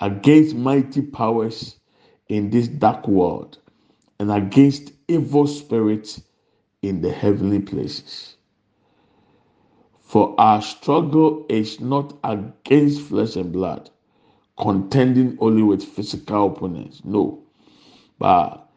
against 0.00 0.56
mighty 0.56 1.02
powers 1.02 1.78
in 2.28 2.50
this 2.50 2.68
dark 2.68 3.08
world, 3.08 3.58
and 4.18 4.30
against 4.32 4.92
evil 5.08 5.46
spirits 5.46 6.22
in 6.82 7.00
the 7.00 7.12
heavenly 7.12 7.60
places. 7.60 8.36
For 10.10 10.34
our 10.40 10.60
struggle 10.60 11.46
is 11.48 11.78
not 11.78 12.18
against 12.24 13.02
flesh 13.02 13.36
and 13.36 13.52
blood, 13.52 13.90
contending 14.58 15.38
only 15.40 15.62
with 15.62 15.84
physical 15.84 16.48
opponents. 16.48 17.00
No, 17.04 17.44
but 18.18 18.68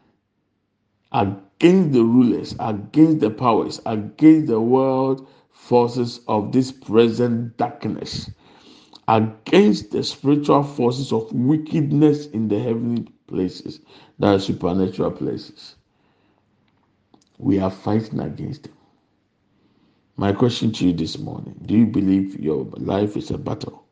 against 1.10 1.92
the 1.92 2.04
rulers, 2.04 2.54
against 2.60 3.18
the 3.18 3.30
powers, 3.30 3.80
against 3.84 4.46
the 4.46 4.60
world 4.60 5.26
forces 5.50 6.20
of 6.28 6.52
this 6.52 6.70
present 6.70 7.56
darkness, 7.56 8.30
against 9.08 9.90
the 9.90 10.04
spiritual 10.04 10.62
forces 10.62 11.12
of 11.12 11.32
wickedness 11.32 12.28
in 12.28 12.46
the 12.46 12.60
heavenly 12.60 13.08
places, 13.26 13.80
that 14.20 14.40
supernatural 14.40 15.10
places. 15.10 15.74
We 17.38 17.58
are 17.58 17.72
fighting 17.72 18.20
against 18.20 18.62
them. 18.62 18.74
My 20.16 20.32
question 20.32 20.72
to 20.72 20.86
you 20.86 20.92
this 20.92 21.18
morning 21.18 21.60
do 21.66 21.76
you 21.76 21.86
believe 21.86 22.38
your 22.40 22.64
life 22.76 23.16
is 23.16 23.30
a 23.30 23.38
battle? 23.38 23.84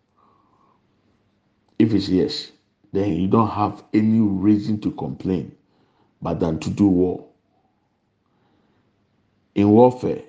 If 1.78 1.92
it's 1.94 2.08
yes, 2.08 2.52
then 2.92 3.14
you 3.14 3.28
don't 3.28 3.48
have 3.50 3.82
any 3.92 4.20
reason 4.20 4.80
to 4.82 4.92
complain 4.92 5.56
but 6.20 6.38
than 6.40 6.60
to 6.60 6.70
do 6.70 6.86
war. 6.86 7.26
In 9.54 9.70
warfare, 9.70 10.22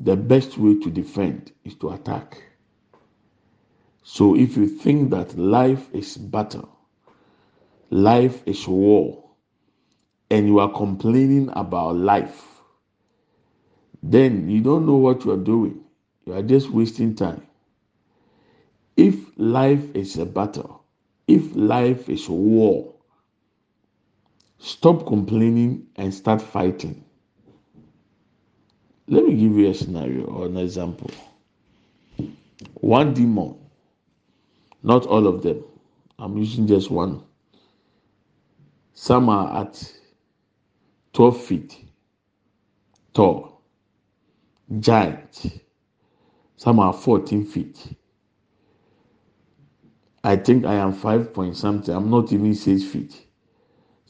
the 0.00 0.16
best 0.16 0.58
way 0.58 0.78
to 0.80 0.90
defend 0.90 1.52
is 1.64 1.74
to 1.76 1.90
attack. 1.90 2.42
So 4.02 4.34
if 4.34 4.56
you 4.56 4.66
think 4.66 5.10
that 5.10 5.38
life 5.38 5.88
is 5.94 6.16
battle, 6.16 6.68
life 7.90 8.42
is 8.46 8.66
war, 8.66 9.22
and 10.30 10.46
you 10.48 10.58
are 10.58 10.72
complaining 10.72 11.50
about 11.52 11.96
life, 11.96 12.49
then 14.02 14.48
you 14.48 14.60
don't 14.60 14.86
know 14.86 14.96
what 14.96 15.24
you 15.24 15.32
are 15.32 15.36
doing. 15.36 15.80
You 16.24 16.34
are 16.34 16.42
just 16.42 16.70
wasting 16.70 17.14
time. 17.14 17.46
If 18.96 19.14
life 19.36 19.94
is 19.94 20.16
a 20.18 20.26
battle, 20.26 20.84
if 21.26 21.54
life 21.54 22.08
is 22.08 22.28
war, 22.28 22.94
stop 24.58 25.06
complaining 25.06 25.86
and 25.96 26.12
start 26.12 26.42
fighting. 26.42 27.04
Let 29.06 29.24
me 29.24 29.34
give 29.34 29.56
you 29.56 29.70
a 29.70 29.74
scenario 29.74 30.24
or 30.24 30.46
an 30.46 30.56
example. 30.56 31.10
One 32.74 33.14
demon, 33.14 33.56
not 34.82 35.06
all 35.06 35.26
of 35.26 35.42
them, 35.42 35.64
I'm 36.18 36.36
using 36.36 36.66
just 36.66 36.90
one. 36.90 37.22
Some 38.94 39.28
are 39.28 39.62
at 39.62 39.92
12 41.12 41.42
feet 41.42 41.84
tall 43.14 43.49
giant. 44.78 45.60
Some 46.56 46.78
are 46.80 46.92
14 46.92 47.46
feet. 47.46 47.96
I 50.22 50.36
think 50.36 50.66
I 50.66 50.74
am 50.74 50.92
5 50.92 51.32
point 51.34 51.56
something. 51.56 51.94
I'm 51.94 52.10
not 52.10 52.32
even 52.32 52.54
6 52.54 52.84
feet. 52.84 53.26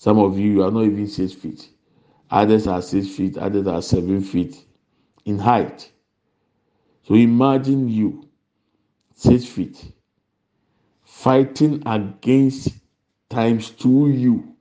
Some 0.00 0.18
of 0.18 0.38
you 0.38 0.62
are 0.62 0.70
not 0.70 0.84
even 0.84 1.06
six 1.06 1.34
feet. 1.34 1.68
Others 2.30 2.66
are 2.66 2.80
six 2.80 3.06
feet, 3.08 3.36
others 3.36 3.66
are 3.66 3.82
seven 3.82 4.22
feet 4.22 4.56
in 5.26 5.38
height. 5.38 5.92
So 7.02 7.16
imagine 7.16 7.86
you, 7.86 8.26
six 9.14 9.44
feet, 9.44 9.92
fighting 11.04 11.82
against 11.84 12.68
times 13.28 13.68
two 13.68 14.08
you 14.08 14.56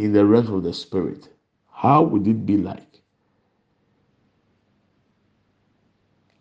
in 0.00 0.12
the 0.12 0.26
realm 0.26 0.52
of 0.52 0.64
the 0.64 0.74
spirit. 0.74 1.28
How 1.70 2.02
would 2.02 2.26
it 2.26 2.44
be 2.44 2.56
like? 2.56 2.85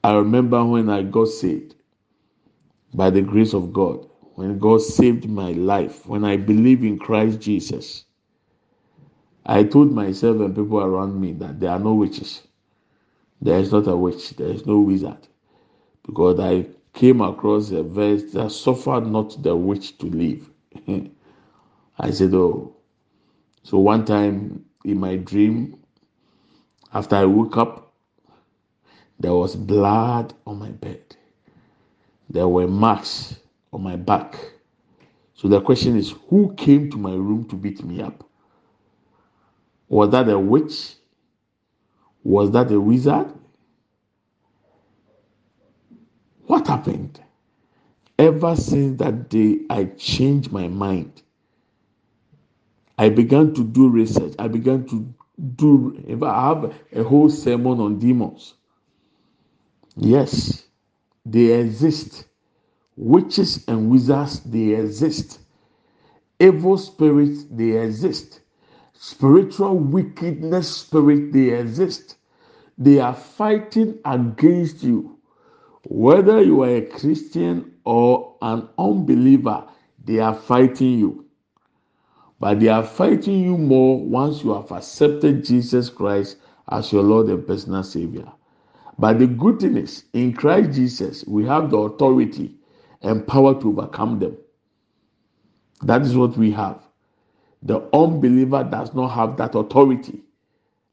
I 0.05 0.13
remember 0.13 0.63
when 0.63 0.87
I 0.87 1.01
got 1.01 1.29
saved 1.29 1.73
by 2.93 3.09
the 3.09 3.23
grace 3.23 3.55
of 3.55 3.73
God, 3.73 4.07
when 4.35 4.59
God 4.59 4.83
saved 4.83 5.27
my 5.27 5.53
life, 5.53 6.05
when 6.05 6.23
I 6.23 6.37
believe 6.37 6.83
in 6.83 6.99
Christ 6.99 7.39
Jesus. 7.39 8.05
I 9.47 9.63
told 9.63 9.91
myself 9.91 10.41
and 10.41 10.55
people 10.55 10.79
around 10.79 11.19
me 11.19 11.33
that 11.33 11.59
there 11.59 11.71
are 11.71 11.79
no 11.79 11.95
witches. 11.95 12.43
There 13.41 13.57
is 13.57 13.71
not 13.71 13.87
a 13.87 13.97
witch. 13.97 14.29
There 14.35 14.49
is 14.49 14.67
no 14.67 14.77
wizard. 14.77 15.27
Because 16.05 16.39
I 16.39 16.67
came 16.93 17.19
across 17.21 17.71
a 17.71 17.81
verse 17.81 18.31
that 18.33 18.51
suffered 18.51 19.07
not 19.07 19.41
the 19.41 19.55
witch 19.55 19.97
to 19.97 20.05
live. 20.05 20.47
I 21.97 22.11
said, 22.11 22.35
Oh. 22.35 22.75
So 23.63 23.79
one 23.79 24.05
time 24.05 24.65
in 24.83 24.99
my 24.99 25.15
dream, 25.15 25.79
after 26.93 27.15
I 27.15 27.25
woke 27.25 27.57
up, 27.57 27.84
there 29.25 29.33
was 29.33 29.55
blood 29.55 30.35
on 30.45 30.59
my 30.59 30.69
bed. 30.69 31.01
There 32.29 32.47
were 32.47 32.67
marks 32.67 33.35
on 33.73 33.81
my 33.81 33.95
back. 33.95 34.35
So 35.33 35.47
the 35.47 35.61
question 35.61 35.97
is, 35.97 36.13
who 36.29 36.53
came 36.53 36.91
to 36.91 36.97
my 36.97 37.09
room 37.09 37.49
to 37.49 37.55
beat 37.55 37.83
me 37.83 38.03
up? 38.03 38.23
Was 39.89 40.11
that 40.11 40.29
a 40.29 40.37
witch? 40.37 40.97
Was 42.23 42.51
that 42.51 42.71
a 42.71 42.79
wizard? 42.79 43.33
What 46.45 46.67
happened? 46.67 47.19
Ever 48.19 48.55
since 48.55 48.99
that 48.99 49.29
day, 49.29 49.61
I 49.71 49.85
changed 49.85 50.51
my 50.51 50.67
mind. 50.67 51.23
I 52.99 53.09
began 53.09 53.55
to 53.55 53.63
do 53.63 53.89
research. 53.89 54.35
I 54.37 54.49
began 54.49 54.85
to 54.89 55.11
do, 55.55 56.21
I 56.23 56.47
have 56.49 56.75
a 56.93 57.01
whole 57.01 57.31
sermon 57.31 57.79
on 57.79 57.97
demons. 57.97 58.53
Yes, 59.97 60.65
they 61.25 61.53
exist. 61.59 62.25
Witches 62.97 63.65
and 63.67 63.89
wizards, 63.89 64.41
they 64.41 64.75
exist. 64.75 65.39
Evil 66.39 66.77
spirits, 66.77 67.45
they 67.51 67.71
exist. 67.71 68.41
Spiritual 68.93 69.77
wickedness 69.77 70.77
spirit 70.77 71.31
they 71.33 71.49
exist. 71.51 72.17
They 72.77 72.99
are 72.99 73.13
fighting 73.13 73.99
against 74.05 74.83
you. 74.83 75.17
Whether 75.87 76.41
you 76.43 76.63
are 76.63 76.77
a 76.77 76.81
christian 76.81 77.73
or 77.85 78.35
an 78.41 78.69
unbeliever 78.77 79.65
they 80.03 80.19
are 80.19 80.35
fighting 80.35 80.99
you. 80.99 81.25
But 82.39 82.59
they 82.59 82.69
are 82.69 82.83
fighting 82.83 83.43
you 83.43 83.57
more 83.57 83.99
once 84.03 84.43
you 84.43 84.53
have 84.53 84.71
accepted 84.71 85.45
jesus 85.45 85.89
christ 85.89 86.37
as 86.69 86.91
your 86.91 87.03
lord 87.03 87.27
and 87.27 87.45
personal 87.47 87.83
savior 87.83 88.31
but 88.97 89.19
the 89.19 89.27
good 89.27 89.59
thing 89.59 89.77
is 89.77 90.05
in 90.13 90.33
christ 90.33 90.71
jesus 90.71 91.23
we 91.27 91.45
have 91.45 91.69
the 91.69 91.77
authority 91.77 92.53
and 93.01 93.25
power 93.27 93.59
to 93.59 93.69
overcome 93.69 94.19
them 94.19 94.35
that 95.83 96.01
is 96.01 96.15
what 96.17 96.37
we 96.37 96.51
have 96.51 96.79
the 97.65 97.81
unbeliever 97.93 98.63
does 98.63 98.93
not 98.93 99.07
have 99.09 99.37
that 99.37 99.55
authority, 99.55 100.21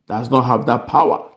does 0.08 0.30
not 0.30 0.42
have 0.46 0.64
that 0.66 0.86
power. 0.86 1.30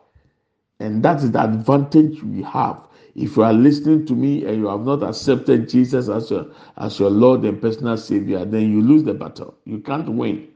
And 0.80 1.02
that 1.02 1.18
is 1.22 1.30
the 1.30 1.44
advantage 1.44 2.22
we 2.22 2.42
have. 2.42 2.80
If 3.14 3.36
you 3.36 3.42
are 3.42 3.52
listening 3.52 4.06
to 4.06 4.14
me 4.14 4.46
and 4.46 4.56
you 4.56 4.68
have 4.68 4.80
not 4.80 5.02
accepted 5.02 5.68
Jesus 5.68 6.08
as 6.08 6.30
your, 6.30 6.46
as 6.78 6.98
your 6.98 7.10
Lord 7.10 7.44
and 7.44 7.60
personal 7.60 7.98
Savior, 7.98 8.44
then 8.46 8.70
you 8.70 8.80
lose 8.80 9.04
the 9.04 9.14
battle. 9.14 9.54
You 9.64 9.78
can't 9.78 10.08
win. 10.08 10.48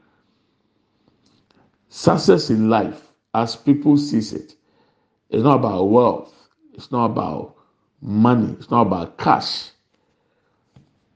Success 1.89 2.49
in 2.49 2.69
life, 2.69 3.07
as 3.35 3.55
people 3.55 3.97
see 3.97 4.35
it, 4.35 4.55
is 5.31 5.43
not 5.43 5.55
about 5.55 5.85
wealth. 5.85 6.33
It's 6.73 6.91
not 6.91 7.05
about 7.05 7.55
money. 8.01 8.55
It's 8.59 8.69
not 8.69 8.83
about 8.87 9.17
cash. 9.17 9.71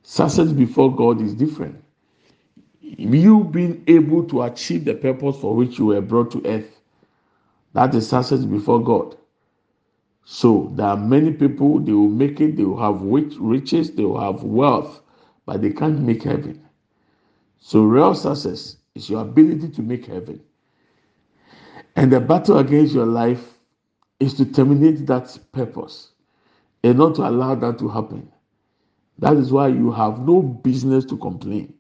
Success 0.04 0.52
before 0.52 0.96
God 0.96 1.22
is 1.22 1.34
different. 1.34 1.84
You 2.82 3.44
being 3.44 3.84
able 3.88 4.24
to 4.26 4.44
achieve 4.44 4.86
the 4.86 4.94
purpose 4.94 5.38
for 5.40 5.56
which 5.56 5.78
you 5.78 5.88
were 5.88 6.02
brought 6.02 6.32
to 6.32 6.46
earth, 6.46 6.80
that 7.74 7.94
is 7.94 8.08
success 8.08 8.46
before 8.46 8.82
God. 8.84 9.18
So 10.24 10.72
there 10.76 10.88
are 10.88 10.98
many 10.98 11.32
people, 11.32 11.80
they 11.80 11.92
will 11.92 12.08
make 12.08 12.40
it, 12.40 12.56
they 12.56 12.64
will 12.64 12.80
have 12.80 13.02
riches, 13.02 13.92
they 13.92 14.04
will 14.04 14.20
have 14.20 14.44
wealth, 14.44 15.02
but 15.46 15.62
they 15.62 15.72
can't 15.72 16.00
make 16.00 16.24
heaven. 16.24 16.66
So 17.60 17.84
real 17.84 18.16
success 18.16 18.78
is 18.96 19.10
your 19.10 19.22
ability 19.22 19.70
to 19.70 19.82
make 19.82 20.06
heaven. 20.06 20.42
And 21.96 22.12
the 22.14 22.20
battle 22.20 22.60
against 22.60 22.94
your 22.94 23.06
life 23.06 23.55
is 24.20 24.34
to 24.36 24.46
terminate 24.46 25.06
that 25.08 25.38
purpose 25.52 26.12
and 26.84 26.98
not 26.98 27.16
to 27.16 27.28
allow 27.28 27.56
that 27.56 27.80
to 27.80 27.90
happen. 27.90 28.32
That 29.20 29.38
is 29.38 29.52
why 29.52 29.70
you 29.70 29.92
have 29.92 30.20
no 30.20 30.42
business 30.42 31.06
to 31.06 31.18
complain, 31.18 31.74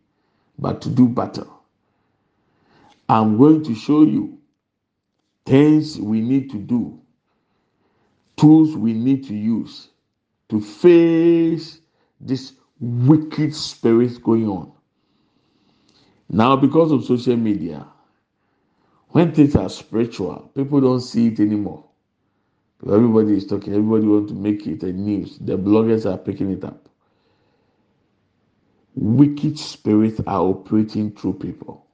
but 0.57 0.81
to 0.83 0.89
do 0.89 1.07
better. 1.07 1.45
I'm 3.09 3.37
going 3.37 3.63
to 3.65 3.75
show 3.75 4.03
you 4.03 4.39
things 5.45 5.99
we 5.99 6.21
need 6.21 6.49
to 6.51 6.57
do, 6.57 6.99
tools 8.37 8.75
we 8.75 8.93
need 8.93 9.27
to 9.27 9.35
use 9.35 9.89
to 10.49 10.61
face 10.61 11.79
this 12.19 12.53
wicked 12.79 13.55
spirit 13.55 14.21
going 14.23 14.47
on. 14.47 14.71
Now, 16.29 16.55
because 16.55 16.91
of 16.91 17.05
social 17.05 17.35
media, 17.37 17.85
when 19.09 19.33
things 19.33 19.55
are 19.55 19.69
spiritual, 19.69 20.51
people 20.55 20.81
don't 20.81 21.01
see 21.01 21.27
it 21.27 21.39
anymore. 21.39 21.85
Everybody 22.85 23.35
is 23.37 23.47
talking. 23.47 23.73
Everybody 23.73 24.07
wants 24.07 24.31
to 24.31 24.37
make 24.37 24.67
it 24.67 24.83
a 24.83 24.93
news. 24.93 25.39
The 25.39 25.57
bloggers 25.57 26.11
are 26.11 26.17
picking 26.17 26.51
it 26.51 26.63
up. 26.63 26.87
Wicked 28.95 29.57
spirits 29.57 30.21
are 30.27 30.41
operating 30.41 31.11
through 31.11 31.33
people. 31.33 31.85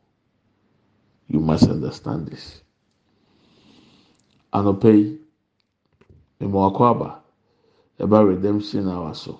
You 1.27 1.39
must 1.39 1.69
understand 1.69 2.27
this. 2.27 2.62
Anɔpɛ 4.54 4.93
yi, 4.97 5.19
mmɔɔkɔ 6.41 6.82
aba, 6.91 7.21
ɛba 7.99 8.27
redemption 8.27 8.89
hour 8.89 9.15
so. 9.15 9.39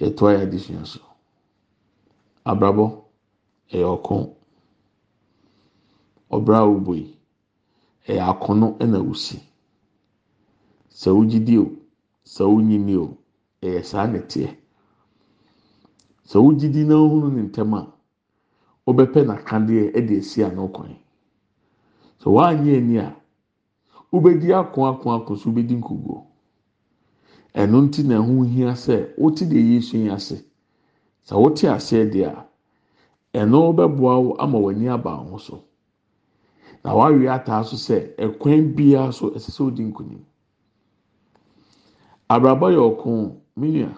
Yɛtoa 0.00 0.38
yɛ 0.38 0.42
adesua 0.46 0.86
so. 0.86 1.00
Abrabɔ 2.46 3.02
ɛyɛ 3.72 4.00
ɔko. 4.02 4.34
Ɔbra 6.30 6.62
a 6.62 6.94
yi, 6.94 7.18
ɛyɛ 8.06 8.22
akono 8.40 8.78
ɛna 8.78 9.00
osi. 9.10 9.47
Sɛ 11.00 11.10
wogye 11.16 11.38
di 11.46 11.54
o, 11.58 11.66
sɛ 12.34 12.42
wonyini 12.52 12.94
o, 12.96 13.06
ɛyɛ 13.64 13.80
saa 13.90 14.06
na 14.06 14.18
ɛteɛ. 14.18 14.48
Sɛ 16.28 16.36
wogye 16.44 16.68
di 16.74 16.82
na 16.84 16.94
ohunu 17.04 17.28
ne 17.36 17.42
ntɛm 17.48 17.72
a, 17.78 17.80
wobɛpɛ 18.86 19.20
n'akadeɛ 19.28 19.82
ɛde 19.98 20.14
esi 20.18 20.42
ano 20.42 20.66
kwan. 20.74 20.96
Sɛ 22.20 22.28
wanyɛ 22.36 22.76
ani 22.78 22.96
a, 22.98 23.14
wobɛdi 24.12 24.48
ako 24.52 24.78
ako 24.90 25.06
ako 25.16 25.34
so 25.36 25.50
wobɛdi 25.50 25.74
nkuguo. 25.78 26.26
Ɛno 27.54 27.78
nti 27.86 28.02
na 28.04 28.18
ɛho 28.18 28.42
hia 28.52 28.72
sɛ 28.74 29.14
wote 29.18 29.44
deɛ 29.46 29.62
Yesu 29.70 29.96
yi 29.98 30.08
ase. 30.10 30.42
Sɛ 31.26 31.34
wote 31.40 31.62
aseɛ 31.68 32.10
deɛ 32.10 32.26
a, 32.26 32.46
ɛno 33.38 33.72
bɛboa 33.72 34.14
wo 34.24 34.34
ama 34.40 34.58
w'ani 34.58 34.88
aba 34.88 35.14
ho 35.14 35.38
so. 35.38 35.62
Na 36.84 36.92
wawe 36.96 37.22
ataa 37.30 37.62
so 37.64 37.76
sɛ 37.76 38.16
ɛkwan 38.16 38.74
biara 38.74 39.12
so 39.12 39.30
ɛsɛ 39.30 39.50
sɛ 39.54 39.62
wodi 39.64 39.84
nkunim. 39.92 40.24
Abrabɔ 42.34 42.66
yɛ 42.76 42.80
ɔko 42.90 43.10
menua. 43.56 43.90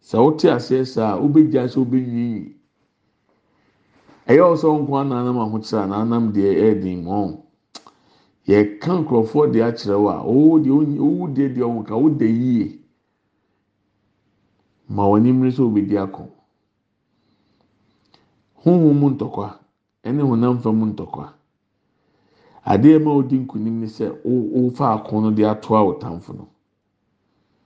Sɛ 0.00 0.16
wote 0.24 0.46
aseɛ 0.56 0.84
saa 0.94 1.18
wobɛgya 1.20 1.62
sɛ 1.72 1.78
wobɛnwiinwii. 1.80 2.54
Ɛyɛ 4.28 4.42
wɔ 4.48 4.56
sɛ 4.60 4.66
wo 4.72 4.78
nko 4.82 4.92
ara 4.98 5.08
na 5.08 5.20
anam 5.20 5.38
ahokyere 5.38 5.82
a 5.84 5.86
n'anam 5.86 6.32
deɛ 6.34 6.50
ɛyɛ 6.62 6.80
den 6.82 7.04
mu 7.04 7.10
ɔn. 7.10 7.30
Yɛka 8.48 8.90
nkurɔfoɔ 9.00 9.44
deɛ 9.52 9.64
akyerɛ 9.68 9.96
wo 10.02 10.08
a 10.08 10.18
owo 10.32 10.58
deɛ 10.64 10.72
owu 11.06 11.28
deɛ 11.34 11.48
deɛ 11.54 11.64
ɔmo 11.68 11.84
ka 11.86 11.94
woda 11.96 12.24
yie. 12.26 12.80
Ma 14.88 15.04
w'ani 15.06 15.32
mmere 15.32 15.50
sɛ 15.52 15.62
wobɛdi 15.66 15.96
ako. 16.02 16.24
Honhom 18.64 18.96
mu 19.00 19.10
ntɔkwa 19.10 19.58
ɛne 20.04 20.22
honam 20.22 20.58
fam 20.62 20.80
ntɔkwa. 20.92 21.32
Adeɛ 22.64 22.98
ma 23.04 23.10
odi 23.12 23.38
nkunim 23.38 23.76
ne 23.80 23.86
sɛ 23.86 24.06
wofa 24.24 24.94
ako 24.94 25.20
no 25.20 25.30
de 25.30 25.42
atoa 25.44 25.80
no. 26.34 26.48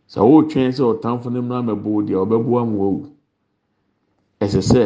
Sɛ 0.09 0.21
wotwɛn 0.23 0.73
sɛ 0.73 0.83
ɔtamfo 0.93 1.31
no 1.33 1.43
mmra 1.43 1.63
mmɛbɔ 1.63 1.85
wo 1.95 2.03
deɛ 2.03 2.17
ɔbɛboa 2.25 2.63
ma 2.67 2.77
wawu. 2.79 3.07
Ɛsɛ 4.41 4.61
sɛ 4.63 4.83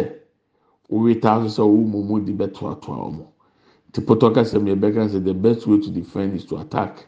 wowetaa 0.91 1.49
so 1.49 1.49
sɛ 1.57 1.63
wowu 1.69 1.85
mumu 1.93 2.21
de 2.25 2.33
bɛtoatoa 2.33 2.97
wɔn. 3.13 3.27
Nti 3.89 4.01
pɔtɔ 4.07 4.35
kasɛm 4.35 4.65
yɛ 4.67 4.75
bɛka 4.81 5.09
sɛ 5.13 5.23
the 5.25 5.35
best 5.35 5.67
way 5.67 5.79
to 5.81 5.91
defend 5.91 6.35
is 6.35 6.45
to 6.47 6.57
attack. 6.57 7.07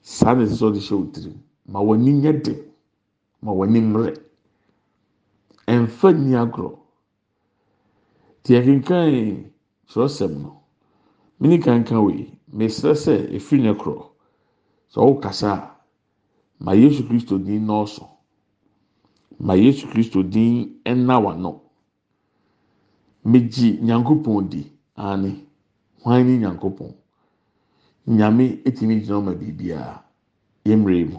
Saa 0.00 0.34
na 0.34 0.44
ɛsɛ 0.44 0.54
sɛ 0.56 0.64
ɔde 0.70 0.80
hyɛ 0.80 0.96
wo 0.98 1.04
tirim. 1.12 1.38
Ma 1.66 1.80
w'ani 1.80 2.12
nyɛ 2.22 2.42
den. 2.42 2.58
Ma 3.42 3.52
w'ani 3.52 3.80
mmerɛ. 3.80 4.16
Ɛnfa 5.68 6.08
nni 6.14 6.34
agorɔ. 6.34 6.78
Te 8.42 8.54
yɛkenkan 8.54 9.44
twerɛsɛm 9.88 10.42
no. 10.42 10.60
Mini 11.38 11.58
kankan 11.58 12.04
wei. 12.04 12.38
Mesrɛ 12.54 12.94
sɛ 12.94 13.30
efiri 13.36 13.62
ne 13.62 13.74
korɔ. 13.74 14.06
Sɛ 14.90 14.98
ɔwokasa 15.00 15.48
a, 15.52 15.70
ma 16.64 16.72
Yesu 16.74 17.06
Kristo 17.08 17.38
din 17.38 17.66
nɔɔso. 17.66 18.06
Ma 19.40 19.54
Yesu 19.54 19.88
Kristo 19.88 20.22
din 20.22 20.80
ɛnna 20.84 21.18
w'ano. 21.24 21.60
Megye 23.24 23.80
Nyankopɔn 23.82 24.48
di. 24.48 24.72
Ane. 24.96 25.46
Hwan 26.02 26.26
ne 26.26 26.38
Nyankopɔn? 26.38 26.94
Nyame 28.06 28.62
etumi 28.64 29.00
gyina 29.00 29.18
ɔma 29.18 29.34
biribiara. 29.34 30.04
Yɛmmerɛ 30.64 31.10
mu. 31.10 31.18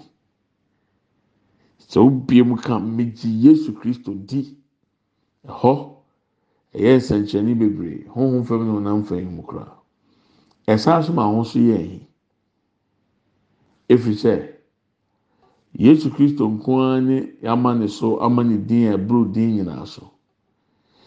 Sɛ 1.80 2.00
wobie 2.00 2.44
mu 2.44 2.56
ka 2.56 2.80
megye 2.80 3.28
Yesu 3.44 3.74
Kristo 3.74 4.14
di. 4.14 4.58
Ɛhɔ 5.46 5.96
ɛyɛ 6.74 6.98
nsɛnkyerɛnne 6.98 7.58
bebree. 7.60 8.08
Honhom 8.16 8.46
fam 8.46 8.64
ne 8.66 8.72
honam 8.72 9.04
fam 9.04 9.36
mu 9.36 9.44
koraa. 9.44 9.76
Ɛsan 10.68 11.04
so 11.04 11.12
ma 11.12 11.28
ho 11.28 11.44
so 11.44 11.60
yɛ 11.60 11.76
ɛhin. 11.78 12.08
Efiri 13.90 14.16
sɛ 14.16 14.53
Yesu 15.76 16.10
Kristo 16.12 16.48
nko 16.50 17.00
ne 17.02 17.18
yɛama 17.44 17.74
ne 17.80 17.88
so 17.88 18.18
ama 18.22 18.44
ne 18.44 18.58
din 18.58 18.88
a 18.88 18.98
ɛboro 18.98 19.32
din 19.34 19.56
nyinaa 19.56 19.86
so. 19.86 20.12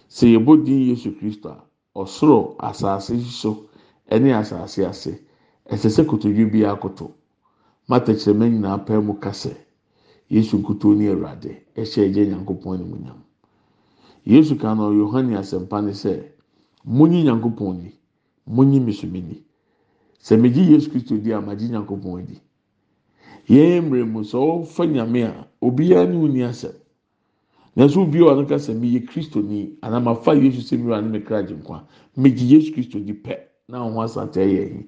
Sɛ 0.08 0.26
yɛbɔ 0.34 0.64
din 0.64 0.88
Yesu 0.88 1.12
Kristo 1.16 1.48
a, 1.50 1.64
ɔsoro, 1.94 2.56
asase 2.58 3.18
so 3.20 3.68
ɛne 4.10 4.34
asase 4.34 4.84
ase 4.84 5.20
ɛsɛ 5.70 5.88
sɛ 5.90 6.04
kotodwe 6.06 6.50
bi 6.50 6.64
akoto. 6.64 7.14
Matɛkyerɛma 7.88 8.48
nyinaa 8.50 8.78
pɛɛ 8.86 9.04
mu 9.04 9.14
kasɛ 9.20 9.54
Yesu 10.28 10.58
nkutuo 10.58 10.94
ne 10.96 11.08
Awurade 11.08 11.62
ɛhyɛ 11.76 12.10
ɛgye 12.10 12.26
Nyankopɔn 12.26 12.74
animuonyam. 12.74 13.22
Yesu 14.24 14.56
ka 14.58 14.74
no 14.74 14.90
Yohane 14.90 15.36
asɛmpa 15.38 15.80
ne 15.84 15.92
sɛ 15.92 16.22
munyi 16.84 17.22
Nyankopɔn 17.22 17.82
ni, 17.82 17.92
munyi 18.48 18.80
mesumi 18.80 19.20
ni. 19.22 19.44
Sɛ 20.20 20.36
megye 20.40 20.64
Yesu 20.72 20.90
Kristo 20.90 21.16
di 21.16 21.30
a 21.30 21.40
magye 21.40 21.68
Nyankopɔn 21.68 22.26
di. 22.26 22.40
Yɛn 23.48 23.84
mmerɛ 23.84 24.04
mu 24.12 24.20
sɛ 24.24 24.38
ɔfa 24.38 24.84
nyame 24.86 25.22
a 25.24 25.46
obiara 25.60 26.06
ne 26.08 26.16
wo 26.16 26.26
ni 26.26 26.40
asɛm. 26.42 26.74
Nanso 27.76 28.00
obi 28.02 28.18
a 28.20 28.32
ɔno 28.32 28.48
kasa 28.48 28.72
meyɛ 28.72 29.06
Kristo 29.06 29.40
ni 29.42 29.76
anaa 29.82 30.00
mafa 30.02 30.32
Yesu 30.34 30.60
sɛ 30.60 30.76
mi 30.78 30.84
wura 30.84 31.00
ne 31.00 31.08
me 31.08 31.20
kra 31.20 31.42
gye 31.42 31.54
nkwa 31.54 31.84
megye 32.16 32.46
Yesu 32.56 32.72
Kristo 32.72 32.98
di 32.98 33.12
pɛ 33.12 33.38
na 33.68 33.78
ho 33.78 34.00
asate 34.00 34.40
yɛ 34.40 34.62
ɛhin. 34.66 34.86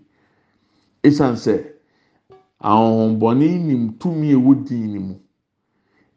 Esan 1.04 1.34
sɛ 1.36 1.62
ahohombɔne 2.60 3.46
nim 3.64 3.92
tumi 3.98 4.32
ɛwɔ 4.34 4.64
din 4.66 4.92
ne 4.92 4.98
mu. 4.98 5.14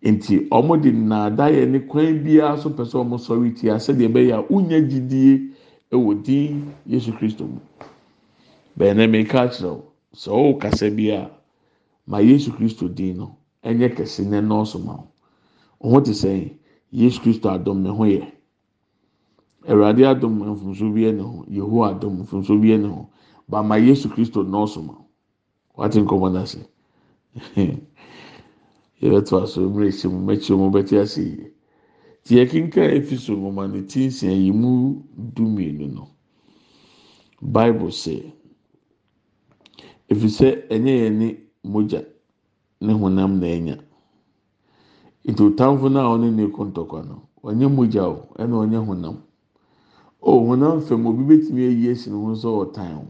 Nti 0.04 0.48
wɔn 0.50 0.82
de 0.82 0.92
nnaadaeɛ 0.92 1.70
ne 1.70 1.80
kwan 1.80 2.24
biara 2.24 2.58
so 2.58 2.70
pɛ 2.70 2.86
sɛ 2.86 3.06
wɔn 3.06 3.20
sɔre 3.20 3.54
tia 3.56 3.76
sɛdeɛ 3.76 4.08
ɛbɛyɛ 4.10 4.34
a 4.34 4.42
wonya 4.50 4.80
gyidie 4.82 5.52
ɛwɔ 5.92 6.24
din 6.24 6.74
Yesu 6.88 7.12
Kristo 7.12 7.46
mu. 7.46 7.60
Bɛyɛ 8.80 8.96
na 8.96 9.06
meka 9.08 9.42
akyerɛ 9.46 9.70
wo 9.70 9.84
sɛ 10.16 10.30
ɔwɔ 10.32 10.60
kasa 10.60 10.90
bi 10.90 11.10
a 11.12 11.30
ma 12.12 12.20
Yesu 12.20 12.52
Kristo 12.52 12.88
din 12.90 13.18
no 13.18 13.28
ɛnyɛ 13.64 13.88
kɛse 13.96 14.22
na 14.28 14.38
ɛnɔɔso 14.42 14.78
ma 14.86 14.94
wo. 15.00 15.08
Wɔn 15.90 16.04
te 16.04 16.12
sɛ 16.12 16.52
Yesu 16.92 17.22
Kristo 17.22 17.48
adom 17.50 17.82
ne 17.82 17.90
ho 17.90 18.04
yɛ. 18.04 18.28
Awurade 19.70 20.04
adom 20.06 20.34
mfomso 20.44 20.92
bi 20.94 21.02
ɛne 21.08 21.22
ho, 21.24 21.46
Yehowa 21.48 21.90
adom 21.96 22.20
mfomso 22.24 22.60
bi 22.62 22.70
ɛne 22.76 22.90
ho. 22.92 23.10
Ba 23.48 23.64
ma 23.64 23.76
Yesu 23.78 24.10
Kristo 24.10 24.44
nɔɔso 24.44 24.84
ma 24.86 24.94
wo. 24.94 25.06
Wate 25.78 25.96
nkɔmɔ 26.04 26.32
n'ase. 26.34 26.60
Yɛbɛto 29.02 29.44
aso 29.44 29.62
mmerɛ 29.70 29.88
ehyɛ 29.88 30.08
mu 30.12 30.20
mɛkyerɛ 30.28 30.58
mu 30.60 30.70
bɛte 30.70 31.00
ase 31.02 31.18
yie. 31.24 31.52
Te 32.24 32.36
yɛ 32.36 32.50
kenkan 32.52 32.92
efi 32.92 33.16
so 33.18 33.34
nwoma 33.36 33.72
ne 33.72 33.82
ti 33.88 34.08
nsia 34.08 34.32
yi 34.36 34.52
mu 34.52 35.02
du 35.16 35.44
mmienu 35.44 35.88
no. 35.94 36.08
Bible 37.42 37.88
sɛ 37.90 38.20
efisɛ 40.12 40.68
ɛnyɛ 40.70 40.94
yɛn 41.08 41.18
ne 41.18 41.51
mogya 41.64 42.02
ne 42.82 42.94
honam 42.94 43.40
na 43.40 43.48
anya. 43.48 43.78
Nti 45.26 45.44
otamfo 45.44 45.90
no 45.90 46.00
a 46.00 46.10
ɔne 46.18 46.32
ne 46.36 46.44
ntɔkwa 46.48 47.00
no 47.08 47.16
ɔnyɛ 47.44 47.68
mogya 47.76 48.04
o 48.10 48.28
ɛna 48.40 48.56
ɔnyɛ 48.64 48.80
honam. 48.88 49.18
O 50.22 50.40
honam 50.48 50.82
fam 50.82 51.06
obi 51.08 51.24
betumi 51.24 51.62
ayi 51.68 51.88
esi 51.92 52.10
ne 52.10 52.16
ho 52.18 52.34
sɛ 52.34 52.48
ɔtan 52.66 52.94
ho. 52.96 53.06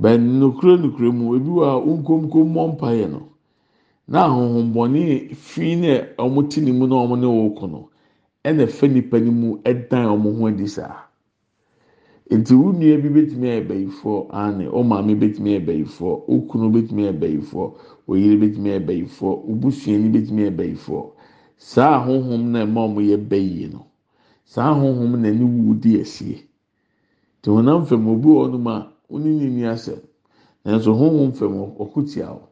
Bɛn 0.00 0.20
nukure 0.40 0.76
nukure 0.76 1.10
mu 1.12 1.34
ebi 1.36 1.48
wɔ 1.50 1.64
a 1.64 1.80
nkomkom 1.80 2.48
mmɔ 2.52 2.76
mpaeɛ 2.76 3.10
no. 3.10 3.28
Na 4.08 4.26
ahohombɔne 4.28 5.34
fi 5.34 5.76
na 5.76 6.04
wɔn 6.18 6.48
ti 6.50 6.60
ne 6.60 6.72
mu 6.72 6.86
na 6.86 6.96
wɔn 6.96 7.20
wɔn 7.22 7.70
no 7.70 7.88
ɛna 8.44 8.64
ɛfɛ 8.66 8.92
nipa 8.92 9.18
ne 9.20 9.30
mu 9.30 9.56
ɛdan 9.64 10.06
wɔn 10.22 10.38
ho 10.38 10.46
adi 10.46 10.66
saa. 10.68 11.05
Nti 12.30 12.54
wo 12.54 12.72
nua 12.72 12.96
bi 13.02 13.08
betumi 13.08 13.46
ayɛ 13.48 13.62
bɛyifoɔ 13.68 14.18
ane 14.30 14.64
ɔmaame 14.78 15.14
betumi 15.20 15.50
ayɛ 15.54 15.64
bɛyifoɔ 15.66 16.12
okunu 16.34 16.66
betumi 16.74 17.02
ayɛ 17.06 17.14
bɛyifoɔ 17.20 17.66
oyere 18.08 18.36
betumi 18.40 18.68
ayɛ 18.70 18.82
bɛyifoɔ 18.88 19.32
obusuani 19.50 20.08
betumi 20.14 20.42
ayɛ 20.50 21.12
saa 21.56 21.96
ahohom 22.02 22.50
na 22.52 22.64
ɛma 22.66 22.82
wɔn 22.94 23.04
yɛ 23.10 23.16
bɛyie 23.30 23.72
no 23.72 23.86
saa 24.44 24.70
ahohom 24.74 25.16
na 25.22 25.28
ɛne 25.28 25.44
wu 25.44 25.74
di 25.74 26.00
asie. 26.00 26.42
Te 27.42 27.50
honam 27.50 27.86
fam 27.86 28.08
obi 28.08 28.26
wɔ 28.28 28.42
hɔnom 28.48 28.66
a 28.74 28.92
wɔne 29.10 29.30
ne 29.38 29.48
ni 29.48 29.62
asɛm. 29.62 30.00
Nanso 30.64 30.92
honhom 30.94 31.32
fam 31.32 31.54
ɔko 31.78 32.02
tia 32.12 32.28
o 32.32 32.48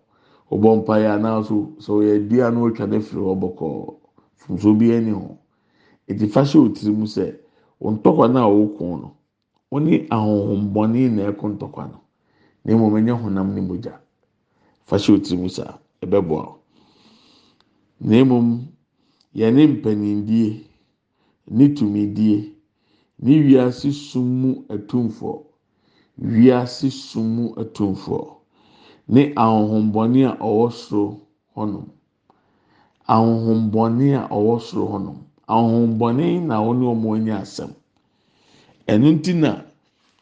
ɔbɔ 0.57 0.85
mpaeɛ 0.85 1.07
anaaso 1.19 1.75
sɛ 1.79 1.91
ɔyɛ 1.99 2.29
dua 2.29 2.51
na 2.51 2.61
ɔtwa 2.61 2.89
ne 2.89 3.01
firi 3.01 3.23
hɔ 3.23 3.35
bɔkɔɔ 3.43 3.95
funso 4.37 4.73
bi 4.79 4.87
ɛni 4.87 5.11
ho. 5.13 5.37
Eti 6.09 6.27
fa 6.29 6.43
hyɛ 6.43 6.59
otiri 6.65 6.93
mu 6.97 7.07
sɛ 7.07 7.35
wɔn 7.83 7.99
ntɔkwa 7.99 8.33
na 8.33 8.47
ɔwɔ 8.47 9.01
no 9.03 9.11
wɔne 9.75 10.07
ahohombɔne 10.15 11.01
na 11.17 11.23
ɛko 11.31 11.45
ntɔkwa 11.55 11.85
no. 11.91 11.99
Na 12.65 12.73
emu 12.73 12.87
ɛnyɛ 12.97 13.13
honam 13.23 13.55
ne 13.55 13.61
mogya. 13.61 13.95
fa 14.87 14.97
otiri 14.97 15.37
mu 15.41 15.49
saa 15.49 15.79
ɛbɛboa 16.03 16.55
na 18.01 18.17
mmom 18.25 18.49
yɛne 19.35 19.63
mpanindie 19.73 20.65
ne 21.51 21.69
tumidie 21.75 22.53
ne 23.19 23.33
wiase 23.47 23.91
sum 23.93 24.27
mu 24.41 24.51
atumfoɔ 24.69 25.43
wiase 26.19 26.91
sum 26.91 27.27
mu 27.37 27.45
atumfoɔ 27.57 28.37
ne 29.09 29.33
ahohombɔne 29.35 30.21
a 30.27 30.37
ɔwɔ 30.39 30.71
soro 30.73 31.21
hɔnom 31.57 31.87
ahohombɔne 33.09 34.15
a 34.23 34.29
ɔwɔ 34.29 34.61
soro 34.61 34.87
hɔnom 34.93 35.19
ahohombɔne 35.49 36.47
na 36.47 36.61
wɔn 36.61 36.81
wɔn 37.03 37.17
anya 37.21 37.41
asɛm. 37.43 37.71
Ɛno 38.87 39.23
ti 39.23 39.33
na 39.33 39.64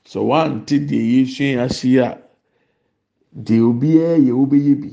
sɛ 0.04 0.18
wante 0.20 0.78
deɛ 0.88 1.02
yɛsua 1.12 1.64
ahyia 1.66 2.06
a. 2.12 2.18
deɛ 3.32 3.60
obiara 3.60 4.16
yɛ 4.18 4.32
wobɛyɛ 4.32 4.74
bi 4.82 4.90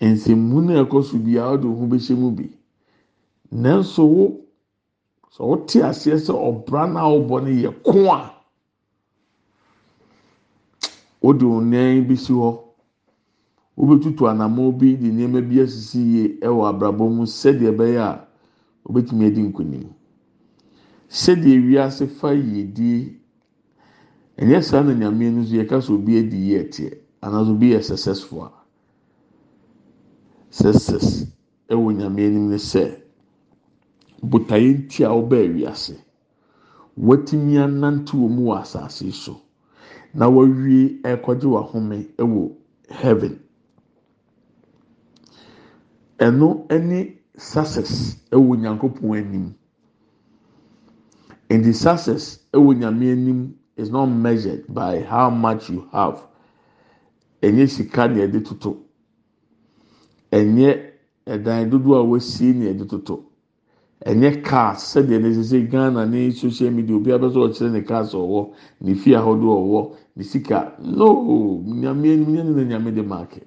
nsɛmmu 0.00 0.56
no 0.66 0.72
ɛkɔ 0.84 1.02
so 1.04 1.16
biara 1.18 1.52
ɔde 1.56 1.64
ho 1.78 1.86
bɛhyɛ 1.86 2.14
mu 2.18 2.30
bi. 2.30 2.46
Nanso 3.52 4.04
wo 4.04 4.24
sɛ 5.34 5.42
wote 5.48 5.76
aseɛ 5.88 6.18
sɛ 6.18 6.32
ɔbra 6.48 6.92
no 6.92 6.98
a 7.00 7.08
wobɔ 7.14 7.36
no 7.44 7.50
yɛ 7.50 7.70
ko 7.82 7.98
a 8.12 8.34
wode 11.22 11.42
wo 11.42 11.60
nan 11.60 12.06
bi 12.06 12.14
si 12.16 12.32
hɔ 12.32 12.50
wobɛtutu 13.78 14.28
anamɔ 14.28 14.72
bi 14.78 14.96
de 14.96 15.08
nneɛma 15.10 15.40
bi 15.48 15.60
asisi 15.62 15.98
yie 16.00 16.38
ɛwɔ 16.40 16.68
abrabɔ 16.68 17.04
mu 17.16 17.24
sɛdeɛ 17.24 17.70
ɛbɛyɛ 17.72 17.98
a 17.98 18.26
wobɛtumi 18.84 19.26
adi 19.26 19.42
nkonim 19.42 19.88
sɛdeɛ 21.22 21.56
wiase 21.66 22.06
fa 22.18 22.28
yiedie 22.34 23.20
ɛnyɛ 24.40 24.62
saa 24.62 24.82
na 24.82 24.92
nyame 24.94 25.30
no 25.30 25.44
so 25.44 25.54
yɛka 25.54 25.80
so 25.82 25.94
obi 25.94 26.18
adi 26.18 26.36
yie 26.36 26.58
ɛteɛ 26.64 26.98
anaasɛ 27.22 27.50
obi 27.50 27.70
yɛ 27.72 27.82
successful 27.84 28.42
a. 28.42 28.50
Success 30.50 31.26
ɛwɔ 31.70 31.94
nyame 31.96 32.18
anim 32.26 32.48
ne 32.50 32.56
sɛ 32.58 32.98
botaeɛ 34.22 34.74
nti 34.74 35.04
a 35.04 35.08
ɔbaa 35.14 35.46
wiase 35.54 35.94
watumi 36.98 37.58
anante 37.62 38.12
wɔ 38.16 38.28
mu 38.28 38.42
wɔ 38.50 38.60
asase 38.62 39.12
so 39.12 39.40
na 40.14 40.26
wawie 40.28 41.00
ɛkɔgye 41.02 41.46
wahome 41.46 42.08
ɛwɔ 42.18 42.52
heaven. 42.90 43.38
Ɛno 46.18 46.66
ɛne 46.68 47.16
success 47.36 48.16
ɛwɔ 48.32 48.58
nyankopɔn 48.58 49.14
anim. 49.18 49.54
And 51.54 51.64
the 51.64 51.72
success 51.72 52.40
ɛwɔ 52.52 52.70
nyame 52.80 53.12
anim 53.12 53.54
is 53.76 53.88
not 53.88 54.06
measured 54.06 54.64
by 54.68 55.00
how 55.02 55.30
much 55.30 55.70
you 55.70 55.86
have. 55.92 56.20
Ɛnyɛ 57.42 57.68
sika 57.68 58.08
na 58.08 58.22
yɛde 58.22 58.44
toto. 58.44 58.78
Ɛnyɛ 60.32 60.70
ɛdan 61.28 61.70
dodoɔ 61.70 61.96
a 62.00 62.04
wɔasie 62.10 62.52
na 62.56 62.64
yɛde 62.72 62.88
toto. 62.90 63.26
Ɛnyɛ 64.04 64.42
car 64.42 64.74
sɛdeɛ 64.74 65.22
ne 65.22 65.32
sese 65.32 65.68
Ghana 65.70 66.04
ne 66.06 66.32
social 66.32 66.72
media 66.72 66.96
obi 66.96 67.10
abɛsɛ 67.12 67.38
ɔkyerɛ 67.46 67.70
ne 67.72 67.80
cars 67.82 68.12
ɔwɔ 68.14 68.50
ne 68.80 68.94
fie 68.94 69.14
ahodoɔ 69.14 69.56
ɔwɔ 69.64 69.96
ne 70.16 70.22
sika 70.24 70.74
no 70.80 71.62
nyame 71.64 72.14
anim 72.14 72.34
nyɛ 72.34 72.42
ne 72.46 72.50
na 72.50 72.62
nyame 72.78 72.92
de 72.92 73.02
maake. 73.04 73.42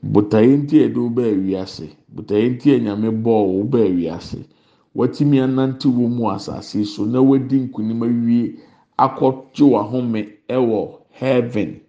Botaeɛ 0.00 0.62
nti 0.62 0.76
yɛde 0.78 0.96
wo 0.96 1.08
baa 1.08 1.34
wiase 1.34 1.90
botaeɛ 2.14 2.50
nti 2.54 2.70
a 2.70 2.78
nyame 2.78 3.10
bɔɔ 3.10 3.46
wo 3.52 3.64
baa 3.64 3.88
wiase. 3.90 4.46
Watumi 4.94 5.38
anante 5.40 5.88
wɔ 5.88 6.08
mu 6.08 6.30
asase 6.30 6.84
so 6.84 7.04
na 7.04 7.20
wadi 7.20 7.56
nkunim 7.60 8.02
awie 8.02 8.58
akɔgye 8.98 9.64
wahome 9.72 10.20
ɛwɔ 10.48 10.98
heaven. 11.10 11.80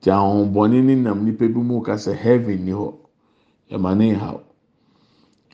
Te 0.00 0.10
ahohombɔne 0.10 0.84
ne 0.84 0.94
nam 0.94 1.24
nipa 1.24 1.48
bi 1.48 1.60
mu 1.60 1.80
kasa 1.82 2.12
heaven 2.14 2.64
ni 2.64 2.72
hɔ. 2.72 2.94
Ɛma 3.70 3.96
ne 3.96 4.12
ha 4.14 4.38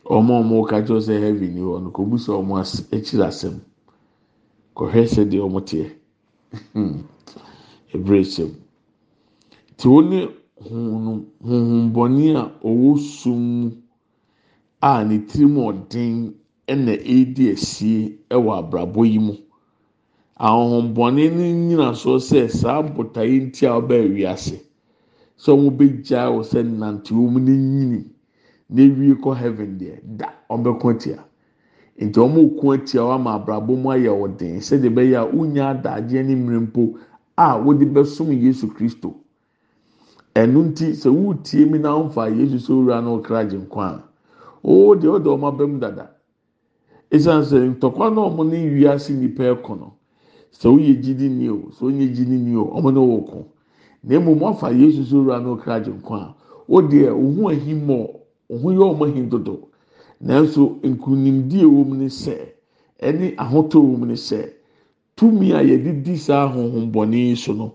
wɔn 0.04 0.30
a 0.30 0.42
wɔn 0.42 0.66
ka 0.68 0.80
kyerɛ 0.82 1.00
sɛ 1.00 1.20
heaven 1.20 1.54
ni 1.54 1.60
hɔ 1.60 1.82
no 1.82 1.90
kò 1.90 2.04
bu 2.04 2.16
sɛ 2.16 2.32
wɔn 2.34 2.60
akyiri 2.92 3.22
asɛm. 3.22 3.60
Kɔhwɛ 4.74 5.06
sɛ 5.06 5.24
deɛ 5.30 5.46
wɔn 5.46 5.64
teɛ. 5.64 5.86
Ebere 7.94 8.22
hyɛm 8.24 8.50
te 9.76 9.88
wɔn 9.88 10.08
ne 10.10 10.28
honhombɔne 10.68 12.36
a 12.36 12.52
ɔwɔ 12.66 12.98
sum 12.98 13.60
mu 13.62 13.70
a 14.82 15.04
ne 15.04 15.18
tirim 15.18 15.54
ɔden. 15.56 16.34
Ɛna 16.72 16.92
ɛredi 17.12 17.44
asie 17.52 18.18
ɛwɔ 18.34 18.50
abrabɔ 18.60 19.02
yi 19.12 19.18
mu. 19.18 19.34
Ahohombɔne 20.46 21.24
no 21.36 21.42
nyinasoɔ 21.66 22.16
sɛ 22.28 22.48
saa 22.50 22.82
botaeɛ 22.82 23.36
nti 23.46 23.66
a 23.66 23.72
ɔbɛɛ 23.80 24.04
wiase. 24.14 24.56
Sɛ 25.36 25.50
wɔn 25.52 25.76
wɔ 26.34 26.42
sɛ 26.50 26.62
nante 26.64 27.10
wɔn 27.12 27.30
mu 27.32 27.40
n'enyini 27.40 28.04
na 28.70 28.82
ewie 28.82 29.14
kɔ 29.20 29.36
heaven 29.36 29.78
deɛ 29.78 30.00
da 30.16 30.26
ɔbɛko 30.48 30.98
tia 31.00 31.18
nti 32.00 32.18
wɔn 32.20 32.56
ko 32.60 32.72
atia 32.72 33.00
wɔn 33.02 33.14
ama 33.14 33.30
abrabɔ 33.38 33.76
mu 33.82 33.88
ayɛ 33.90 34.10
ɔden 34.24 34.60
sɛdeɛ 34.60 34.94
bɛyɛ 34.94 35.16
a 35.18 35.26
wonya 35.36 35.64
adagyeɛ 35.74 36.24
ne 36.24 36.34
mmerɛ 36.36 36.60
mpo 36.68 36.94
a 37.36 37.58
wɔde 37.58 37.84
bɛsom 37.92 38.30
yesu 38.40 38.68
kristo. 38.68 39.14
Ɛno 40.34 40.70
nti 40.70 40.92
sɛ 40.94 41.10
wotie 41.10 41.66
mi 41.68 41.78
na 41.78 41.98
nfa 41.98 42.28
yesu 42.30 42.56
sɛ 42.58 42.70
owura 42.72 43.02
na 43.02 43.10
ɔkra 43.18 43.48
gye 43.50 43.58
nkwa 43.58 43.86
a 43.90 44.02
oo 44.64 44.94
deɛ 44.94 45.18
ɔda 45.18 45.28
wɔn 45.36 45.44
abɛm 45.52 45.80
dada. 45.80 46.19
Esan 47.10 47.42
sɛ 47.42 47.58
ntɔkwa 47.72 48.10
na 48.14 48.20
ɔmo 48.28 48.42
ne 48.44 48.58
wiase 48.74 49.12
nipa 49.12 49.42
ɛkɔ 49.54 49.72
no 49.78 49.88
sɛ 50.52 50.68
woyɛ 50.70 50.94
gyidi 51.02 51.28
ni 51.28 51.48
o 51.48 51.56
sɛ 51.74 51.82
wonyɛ 51.86 52.06
gyidi 52.14 52.36
ni 52.38 52.54
o 52.56 52.64
ɔmo 52.76 52.90
ne 52.92 53.00
wɔkɔ 53.00 53.44
na 54.04 54.14
emu 54.16 54.46
afa 54.46 54.70
yesu 54.70 55.04
so 55.04 55.16
wura 55.22 55.40
no 55.42 55.56
kra 55.56 55.80
gye 55.82 55.90
nkwa 55.92 56.18
a 56.18 56.34
o 56.68 56.80
deɛ 56.82 57.10
mɔ 57.10 57.96
ohun 58.48 58.74
yɛ 58.76 58.82
ɔmo 58.94 59.04
ahim 59.06 59.28
dodo 59.28 59.68
nanso 60.20 60.78
nkunimdie 60.82 61.64
wɔ 61.64 61.84
mu 61.88 61.94
ne 61.96 62.06
sɛ 62.08 62.36
ɛne 63.02 63.34
ahotɔ 63.36 63.78
wɔ 63.82 64.06
ne 64.06 64.14
sɛ 64.14 64.52
tumi 65.16 65.52
a 65.52 65.60
yɛde 65.62 66.02
di 66.02 66.16
saa 66.16 66.46
ahohom 66.46 66.92
bɔne 66.92 67.36
so 67.36 67.52
no 67.52 67.74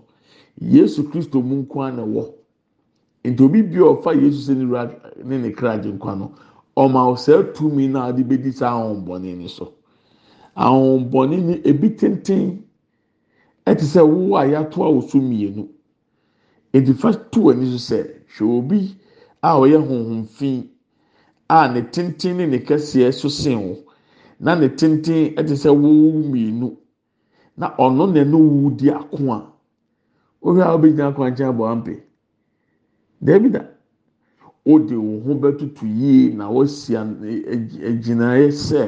yesu 0.60 1.04
kristo 1.10 1.42
mu 1.42 1.62
nkwa 1.62 1.92
na 1.94 2.02
wɔ 2.02 2.24
nti 3.24 3.48
bi 3.48 3.78
a 3.78 3.84
ɔfa 3.92 4.14
yesu 4.16 4.50
sɛ 4.52 4.56
ne 4.56 4.64
wura 4.64 4.90
ne 5.24 5.38
ne 5.38 5.50
kra 5.52 5.76
gye 5.78 5.92
nkwa 5.92 6.16
no. 6.18 6.32
Ɔma 6.76 7.00
ɔsɛɛ 7.12 7.52
tumi 7.54 7.88
na 7.88 8.04
ade 8.08 8.22
bɛdi 8.24 8.52
saa 8.52 8.72
ahombɔne 8.76 9.36
ni 9.36 9.48
so 9.48 9.72
ahombɔne 10.56 11.36
ni 11.46 11.54
ebi 11.64 11.96
tenten 11.96 12.62
ɛte 13.66 13.84
sɛ 13.84 14.02
wo 14.06 14.36
a 14.36 14.44
yɛato 14.44 14.84
a 14.84 14.90
wɔso 14.92 15.18
mmienu 15.20 15.68
edifa 16.72 17.12
to 17.30 17.40
w'ani 17.40 17.66
so 17.78 17.94
sɛ 17.94 17.98
hwɛ 18.36 18.58
obi 18.58 18.96
a 19.42 19.48
ɔyɛ 19.56 19.78
honhom 19.88 20.68
a 21.48 21.68
ne 21.72 21.80
tenten 21.82 22.36
ne 22.36 22.46
ne 22.46 22.58
kɛseɛ 22.58 23.12
so 23.14 23.28
sen 23.28 23.58
wo 23.58 23.76
na 24.40 24.54
ne 24.54 24.68
tenten 24.68 25.34
ɛte 25.34 25.54
sɛ 25.56 25.70
wo 25.70 25.88
mmienu 26.12 26.76
na 27.56 27.74
ɔno 27.78 28.12
na 28.12 28.20
ɛno 28.22 28.36
wu 28.38 28.70
di 28.76 28.90
ako 28.90 29.32
a 29.32 29.52
ohwɛ 30.42 30.62
a 30.62 30.76
ɔbɛgyina 30.76 31.08
akwankyɛn 31.14 31.48
abɔ 31.48 31.64
ampe 31.72 32.02
dɛbi 33.24 33.50
da. 33.52 33.75
Wode 34.66 34.92
wo 34.96 35.20
ho 35.24 35.34
bɛtutu 35.34 35.86
yie 35.86 36.34
na 36.34 36.48
wɔasi 36.50 36.96
agyinaeɛ 37.88 38.50
sɛ 38.50 38.82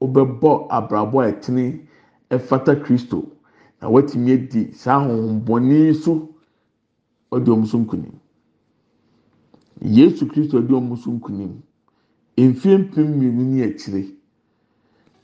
wobɛbɔ 0.00 0.68
abrabɔ 0.70 1.18
a 1.24 1.32
ɛtene 1.32 1.80
ɛfata 2.30 2.76
kristo. 2.84 3.24
Na 3.80 3.88
watumi 3.88 4.32
adi 4.32 4.72
saa 4.72 5.00
ahohombɔne 5.00 5.94
so 5.94 6.28
ɔde 7.32 7.46
wɔn 7.48 7.66
so 7.66 7.78
nkunim 7.78 8.12
yesu 9.82 10.26
kristo 10.26 10.58
ɔde 10.60 10.68
wɔn 10.72 10.96
so 10.98 11.10
nkunim 11.10 11.62
mfie 12.36 12.76
mpem 12.78 13.06
mmienu 13.16 13.44
ne 13.44 13.62
akyire. 13.64 14.04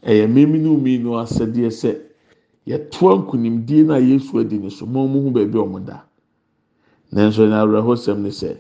Ɛyɛ 0.03 0.27
mmemme 0.29 0.59
ne 0.63 0.69
mmienu 0.77 1.11
asɛdeɛ 1.21 1.71
sɛ 1.71 2.01
yɛtoa 2.67 3.19
nkunimdie 3.25 3.85
na 3.87 3.97
yesu 3.99 4.39
adi 4.39 4.59
ne 4.59 4.71
so 4.71 4.87
ma 4.87 5.01
wɔn 5.01 5.25
ho 5.25 5.31
baabi 5.31 5.59
a 5.59 5.63
wɔn 5.63 5.85
da. 5.85 6.03
Nanso 7.13 7.47
na 7.49 7.65
awerɛhosɛm 7.67 8.21
ne 8.23 8.29
sɛ 8.31 8.57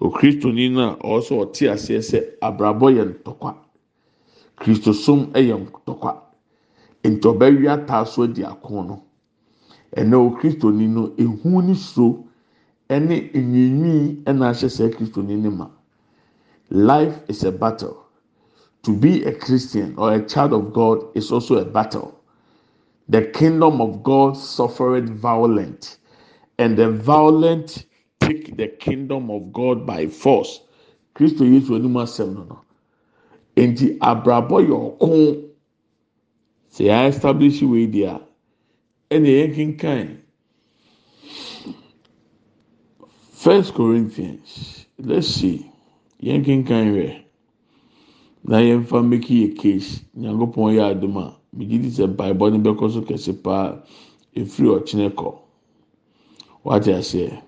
okristoni 0.00 0.68
no 0.70 0.80
a 0.90 0.96
ɔwɔ 0.96 1.20
sɛ 1.26 1.34
ɔte 1.42 1.62
aseɛ 1.70 2.00
sɛ 2.02 2.18
abrabɔ 2.40 2.86
yɛ 2.96 3.04
ntɔkwa. 3.12 3.56
Kristosom 4.56 5.32
yɛ 5.34 5.56
ntɔkwa. 5.66 6.12
Nti 7.04 7.26
ɔbɛwe 7.28 7.66
ataa 7.68 8.04
so 8.06 8.22
adi 8.22 8.44
ako 8.44 8.82
no. 8.82 9.02
Ɛnɛ 9.96 10.14
okristoni 10.14 10.88
no 10.88 11.12
ehu 11.16 11.62
ne 11.62 11.74
suro 11.74 12.24
ɛne 12.88 13.32
nwiinwii 13.32 14.24
na 14.34 14.50
ahyɛ 14.50 14.70
saa 14.70 14.88
kristoni 14.88 15.36
ne 15.36 15.50
ma. 15.50 15.68
Life 16.70 17.20
is 17.28 17.44
a 17.44 17.52
battle. 17.52 17.98
To 18.84 18.96
be 18.96 19.22
a 19.24 19.32
christian 19.32 19.94
or 19.96 20.12
a 20.12 20.26
child 20.26 20.52
of 20.52 20.72
god 20.72 21.04
is 21.14 21.30
also 21.30 21.58
a 21.58 21.64
battle. 21.64 22.18
The 23.08 23.22
kingdom 23.26 23.80
of 23.80 24.02
god 24.02 24.36
suffered 24.36 25.10
violent 25.10 25.98
and 26.58 26.76
the 26.76 26.90
violent 26.90 27.84
take 28.26 28.56
the 28.56 28.68
kingdom 28.68 29.30
of 29.30 29.52
God 29.52 29.86
by 29.86 30.06
force. 30.06 30.60
Kristo 31.14 31.44
yesu 31.44 31.74
anim 31.76 31.94
asɛm 31.94 32.34
no 32.34 32.42
no. 32.44 32.60
Nti 33.56 33.98
abrabɔ 33.98 34.66
yɛ 34.68 34.76
ɔko 34.98 35.50
sɛ 36.70 36.84
yɛ 36.88 37.08
establish 37.08 37.62
wei 37.62 37.84
a 38.04 38.20
ɛna 39.10 39.28
yɛn 39.28 39.54
kinkan 39.54 40.18
first 43.32 43.74
corinthians 43.74 44.86
let's 44.98 45.28
see. 45.28 45.70
Yɛn 46.22 46.44
kinkan 46.44 46.94
hwɛ. 46.94 47.22
Na 48.44 48.58
yɛn 48.58 48.86
fa 48.86 49.02
make 49.02 49.26
yɛ 49.28 49.56
case. 49.58 50.02
Nyankopɔn 50.16 50.74
yɛ 50.76 50.82
adum 50.94 51.16
a 51.18 51.36
megye 51.56 51.82
di 51.82 51.88
sɛ 51.90 52.06
mpaebɔ 52.14 52.52
no 52.52 52.58
bɛkɔ 52.72 52.92
so 52.92 53.00
kɛse 53.02 53.42
paa 53.42 53.82
efiri 54.34 54.68
ɔkyerɛ 54.80 55.10
kɔ. 55.14 55.38
Wate 56.64 56.86
aseɛ. 56.94 57.42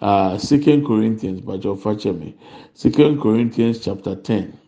Uh, 0.00 0.38
Second 0.38 0.86
Corinthians, 0.86 1.40
but 1.40 1.64
your 1.64 1.76
me. 2.14 2.36
Second 2.74 3.20
Corinthians 3.20 3.78
chapter 3.80 4.14
10. 4.14 4.58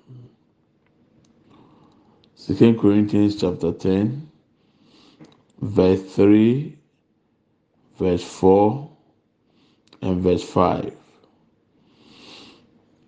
Second 2.35 2.79
Corinthians 2.79 3.37
chapter 3.37 3.73
10, 3.73 4.31
verse 5.61 6.03
3, 6.15 6.79
verse 7.99 8.25
4, 8.25 8.91
and 10.03 10.23
verse 10.23 10.43
5. 10.43 10.95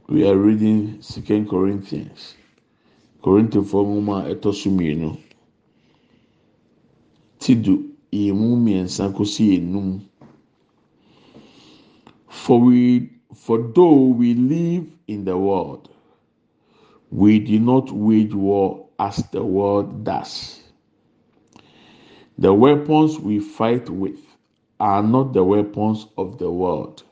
We 0.08 0.28
are 0.28 0.36
reading 0.36 1.00
Second 1.00 1.48
Corinthians. 1.48 2.34
Corinthians 3.22 3.70
for 3.70 3.84
muma 3.84 4.28
eto 4.28 4.52
sumienu. 4.52 5.16
Tidu 7.38 7.94
yemu 8.12 8.56
miensa 8.56 9.08
kosi 9.08 9.54
enum. 9.56 10.00
For 12.30 12.60
we, 12.60 13.10
for 13.34 13.58
though 13.58 14.04
we 14.04 14.34
live 14.34 14.86
in 15.08 15.24
the 15.24 15.36
world, 15.36 15.90
we 17.10 17.40
do 17.40 17.58
not 17.58 17.90
wage 17.90 18.32
war 18.32 18.86
as 19.00 19.16
the 19.32 19.44
world 19.44 20.04
does. 20.04 20.62
The 22.38 22.54
weapons 22.54 23.18
we 23.18 23.40
fight 23.40 23.90
with 23.90 24.20
are 24.78 25.02
not 25.02 25.32
the 25.32 25.42
weapons 25.42 26.06
of 26.16 26.38
the 26.38 26.50
world. 26.50 27.02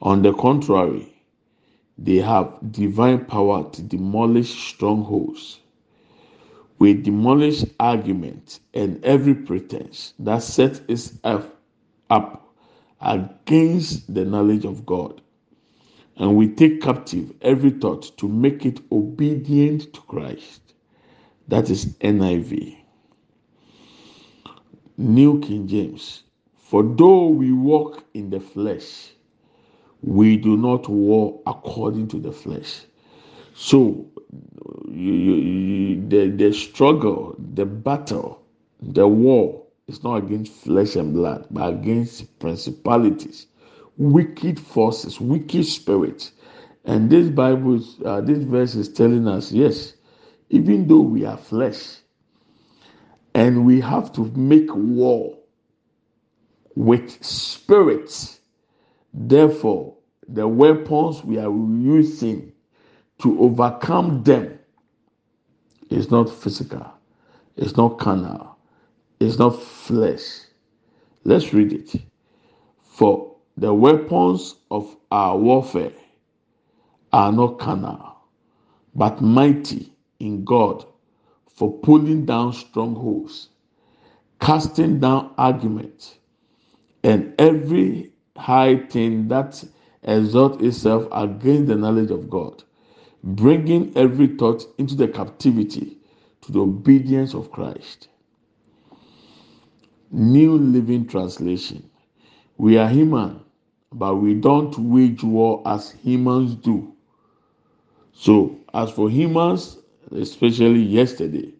On 0.00 0.22
the 0.22 0.32
contrary, 0.32 1.12
they 1.98 2.16
have 2.16 2.58
divine 2.72 3.26
power 3.26 3.70
to 3.70 3.82
demolish 3.82 4.70
strongholds. 4.72 5.60
We 6.78 6.94
demolish 6.94 7.66
arguments 7.78 8.60
and 8.72 9.04
every 9.04 9.34
pretense 9.34 10.14
that 10.18 10.42
sets 10.42 10.80
itself 10.88 11.46
up 12.08 12.49
against 13.00 14.12
the 14.14 14.24
knowledge 14.24 14.64
of 14.64 14.84
God. 14.86 15.20
And 16.16 16.36
we 16.36 16.48
take 16.48 16.82
captive 16.82 17.32
every 17.42 17.70
thought 17.70 18.16
to 18.18 18.28
make 18.28 18.66
it 18.66 18.80
obedient 18.92 19.92
to 19.94 20.00
Christ. 20.02 20.60
That 21.48 21.70
is 21.70 21.86
NIV. 21.96 22.76
New 24.98 25.40
King 25.40 25.66
James. 25.66 26.24
For 26.58 26.82
though 26.82 27.28
we 27.28 27.52
walk 27.52 28.04
in 28.14 28.30
the 28.30 28.40
flesh, 28.40 29.12
we 30.02 30.36
do 30.36 30.56
not 30.56 30.88
war 30.88 31.40
according 31.46 32.08
to 32.08 32.18
the 32.18 32.32
flesh. 32.32 32.82
So, 33.54 34.06
you, 34.88 35.12
you, 35.14 36.08
the, 36.08 36.28
the 36.30 36.52
struggle, 36.52 37.34
the 37.54 37.66
battle, 37.66 38.42
the 38.80 39.08
war 39.08 39.64
it's 39.90 40.04
not 40.04 40.18
against 40.18 40.52
flesh 40.52 40.94
and 40.94 41.12
blood, 41.12 41.48
but 41.50 41.74
against 41.74 42.38
principalities, 42.38 43.48
wicked 43.96 44.60
forces, 44.60 45.20
wicked 45.20 45.66
spirits. 45.66 46.30
And 46.84 47.10
this 47.10 47.28
Bible, 47.28 47.82
uh, 48.04 48.20
this 48.20 48.38
verse 48.44 48.76
is 48.76 48.88
telling 48.88 49.26
us, 49.26 49.50
yes, 49.50 49.94
even 50.48 50.86
though 50.86 51.00
we 51.00 51.24
are 51.24 51.36
flesh, 51.36 51.96
and 53.34 53.66
we 53.66 53.80
have 53.80 54.12
to 54.12 54.26
make 54.36 54.72
war 54.72 55.36
with 56.76 57.24
spirits, 57.24 58.38
therefore, 59.12 59.96
the 60.28 60.46
weapons 60.46 61.24
we 61.24 61.36
are 61.36 61.50
using 61.50 62.52
to 63.22 63.40
overcome 63.40 64.22
them 64.22 64.56
is 65.90 66.12
not 66.12 66.30
physical, 66.30 66.86
it's 67.56 67.76
not 67.76 67.98
carnal, 67.98 68.49
is 69.20 69.38
not 69.38 69.62
flesh. 69.62 70.40
Let's 71.24 71.52
read 71.52 71.72
it. 71.72 72.02
For 72.82 73.36
the 73.56 73.72
weapons 73.72 74.56
of 74.70 74.96
our 75.12 75.36
warfare 75.36 75.92
are 77.12 77.30
not 77.30 77.58
carnal, 77.58 78.16
but 78.94 79.20
mighty 79.20 79.92
in 80.18 80.44
God 80.44 80.86
for 81.48 81.70
pulling 81.80 82.24
down 82.24 82.54
strongholds, 82.54 83.50
casting 84.40 84.98
down 85.00 85.34
arguments, 85.36 86.16
and 87.02 87.34
every 87.38 88.12
high 88.36 88.76
thing 88.76 89.28
that 89.28 89.62
exalts 90.02 90.62
itself 90.62 91.06
against 91.12 91.66
the 91.66 91.76
knowledge 91.76 92.10
of 92.10 92.30
God, 92.30 92.62
bringing 93.22 93.92
every 93.96 94.28
thought 94.28 94.64
into 94.78 94.94
the 94.94 95.08
captivity 95.08 95.98
to 96.40 96.52
the 96.52 96.60
obedience 96.60 97.34
of 97.34 97.50
Christ. 97.50 98.08
New 100.10 100.58
Living 100.58 101.06
Translation. 101.06 101.88
We 102.58 102.78
are 102.78 102.88
human, 102.88 103.40
but 103.92 104.16
we 104.16 104.34
don't 104.34 104.76
wage 104.78 105.22
war 105.22 105.62
as 105.66 105.92
humans 105.92 106.54
do. 106.56 106.94
So, 108.12 108.58
as 108.74 108.90
for 108.90 109.08
humans, 109.10 109.78
especially 110.12 110.82
yesterday, 110.82 111.54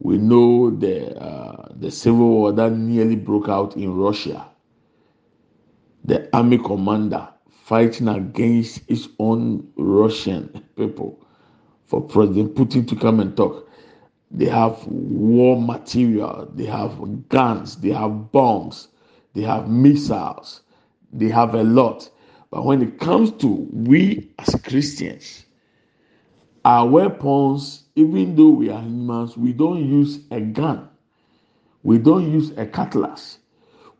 we 0.00 0.18
know 0.18 0.70
the 0.70 1.16
uh, 1.20 1.68
the 1.76 1.90
civil 1.90 2.28
war 2.28 2.52
that 2.52 2.72
nearly 2.72 3.16
broke 3.16 3.48
out 3.48 3.76
in 3.76 3.94
Russia. 3.94 4.46
The 6.04 6.28
army 6.36 6.58
commander 6.58 7.28
fighting 7.64 8.08
against 8.08 8.80
his 8.88 9.08
own 9.18 9.68
Russian 9.76 10.64
people 10.76 11.18
for 11.86 12.00
President 12.02 12.54
Putin 12.54 12.86
to 12.88 12.96
come 12.96 13.20
and 13.20 13.36
talk. 13.36 13.68
They 14.34 14.46
have 14.46 14.84
war 14.88 15.60
material, 15.62 16.50
they 16.54 16.66
have 16.66 17.28
guns, 17.28 17.76
they 17.76 17.90
have 17.90 18.32
bombs, 18.32 18.88
they 19.34 19.42
have 19.42 19.70
missiles, 19.70 20.62
they 21.12 21.28
have 21.28 21.54
a 21.54 21.62
lot. 21.62 22.10
But 22.50 22.64
when 22.64 22.82
it 22.82 22.98
comes 22.98 23.30
to 23.42 23.48
we 23.72 24.32
as 24.40 24.56
Christians, 24.56 25.46
our 26.64 26.88
weapons, 26.88 27.84
even 27.96 28.36
though 28.36 28.50
we 28.50 28.70
are 28.70 28.82
humans, 28.82 29.36
we 29.36 29.52
don't 29.52 29.88
use 29.88 30.20
a 30.32 30.40
gun, 30.40 30.88
we 31.84 31.98
don't 31.98 32.32
use 32.32 32.50
a 32.58 32.66
cutlass, 32.66 33.38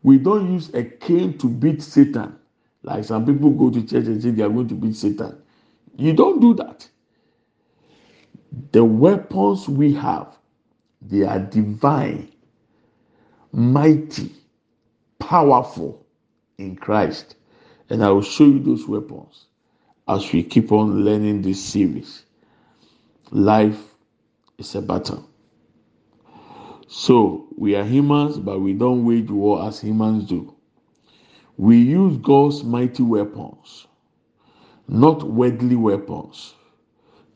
we 0.03 0.17
don't 0.17 0.53
use 0.53 0.69
a 0.73 0.83
cane 0.83 1.37
to 1.37 1.47
beat 1.47 1.81
Satan. 1.81 2.37
Like 2.83 3.05
some 3.05 3.25
people 3.25 3.51
go 3.51 3.69
to 3.71 3.81
church 3.81 4.05
and 4.07 4.21
say 4.21 4.31
they 4.31 4.43
are 4.43 4.49
going 4.49 4.67
to 4.69 4.75
beat 4.75 4.97
Satan. 4.97 5.37
You 5.97 6.13
don't 6.13 6.41
do 6.41 6.53
that. 6.55 6.64
The 8.71 8.83
weapons 8.83 9.67
we 9.69 9.93
have, 9.95 10.37
they 11.01 11.23
are 11.23 11.39
divine, 11.39 12.31
mighty, 13.51 14.31
powerful 15.19 16.05
in 16.57 16.75
Christ. 16.75 17.35
And 17.89 18.03
I 18.03 18.09
will 18.11 18.23
show 18.23 18.45
you 18.45 18.59
those 18.59 18.87
weapons 18.87 19.45
as 20.07 20.31
we 20.33 20.43
keep 20.43 20.71
on 20.71 21.05
learning 21.05 21.41
this 21.43 21.63
series. 21.63 22.23
Life 23.31 23.81
is 24.57 24.75
a 24.75 24.81
battle. 24.81 25.29
So 26.87 27.47
we 27.57 27.75
are 27.75 27.83
humans, 27.85 28.39
but 28.39 28.59
we 28.59 28.73
don't 28.73 29.05
wage 29.05 29.29
war 29.29 29.67
as 29.67 29.81
humans 29.81 30.25
do. 30.25 30.55
We 31.57 31.77
use 31.77 32.17
God's 32.17 32.63
mighty 32.63 33.03
weapons, 33.03 33.87
not 34.87 35.23
worldly 35.23 35.77
weapons, 35.77 36.54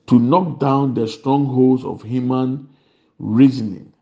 to 0.10 0.18
knock 0.18 0.60
down 0.60 0.96
the 0.96 1.08
strongholds 1.08 1.86
of 1.86 2.02
human 2.02 2.68
reasoning 3.20 3.94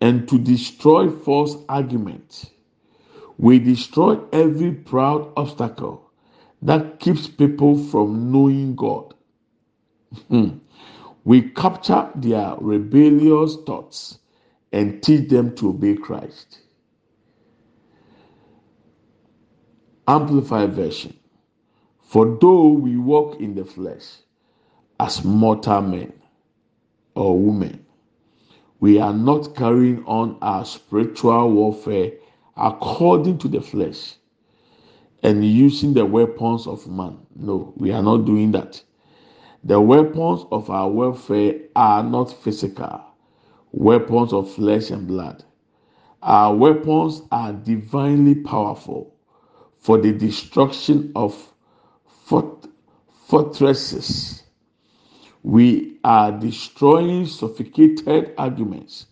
and 0.00 0.28
to 0.28 0.38
destroy 0.38 1.10
false 1.10 1.56
arguments. 1.68 2.48
We 3.36 3.58
destroy 3.58 4.20
every 4.32 4.70
proud 4.70 5.32
obstacle 5.36 6.08
that 6.62 7.00
keeps 7.00 7.26
people 7.26 7.76
from 7.76 8.30
knowing 8.30 8.76
God. 8.76 9.14
Hmm. 10.28 10.58
we 11.24 11.42
capture 11.42 12.08
their 12.14 12.54
rebellious 12.60 13.56
thoughts 13.66 14.18
and 14.72 15.02
teach 15.02 15.28
them 15.28 15.56
to 15.56 15.70
obey 15.70 15.96
Christ. 15.96 16.60
Amplified 20.06 20.74
version. 20.74 21.18
For 22.00 22.38
though 22.40 22.68
we 22.68 22.96
walk 22.96 23.40
in 23.40 23.56
the 23.56 23.64
flesh 23.64 24.18
as 25.00 25.24
mortal 25.24 25.82
men 25.82 26.12
or 27.14 27.38
women, 27.38 27.86
we 28.80 29.00
are 29.00 29.14
not 29.14 29.54
carrying 29.56 30.04
on 30.06 30.38
our 30.42 30.64
spiritual 30.64 31.50
warfare 31.52 32.12
according 32.56 33.38
to 33.38 33.48
the 33.48 33.60
flesh 33.60 34.16
and 35.22 35.44
using 35.44 35.94
the 35.94 36.04
weapons 36.06 36.66
of 36.66 36.86
man. 36.88 37.18
No, 37.36 37.74
we 37.76 37.92
are 37.92 38.02
not 38.02 38.26
doing 38.26 38.52
that. 38.52 38.82
The 39.64 39.80
weapons 39.80 40.46
of 40.52 40.70
our 40.70 40.88
warfare 40.90 41.60
are 41.76 42.02
not 42.02 42.32
physical, 42.32 43.02
weapons 43.72 44.32
of 44.32 44.50
flesh 44.52 44.90
and 44.90 45.06
blood. 45.08 45.44
Our 46.22 46.54
weapons 46.56 47.22
are 47.32 47.52
divinely 47.52 48.36
powerful 48.36 49.14
for 49.78 49.98
the 49.98 50.12
destruction 50.12 51.12
of 51.16 51.36
fort- 52.24 52.68
fortresses. 53.28 54.44
We 55.42 55.98
are 56.04 56.32
destroying 56.32 57.26
sophisticated 57.26 58.34
arguments 58.36 59.06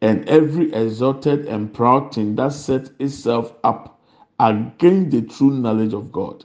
and 0.00 0.28
every 0.28 0.72
exalted 0.72 1.46
and 1.46 1.72
proud 1.72 2.14
thing 2.14 2.36
that 2.36 2.52
sets 2.52 2.90
itself 2.98 3.54
up 3.64 4.00
against 4.40 5.10
the 5.10 5.22
true 5.22 5.50
knowledge 5.50 5.94
of 5.94 6.12
God. 6.12 6.44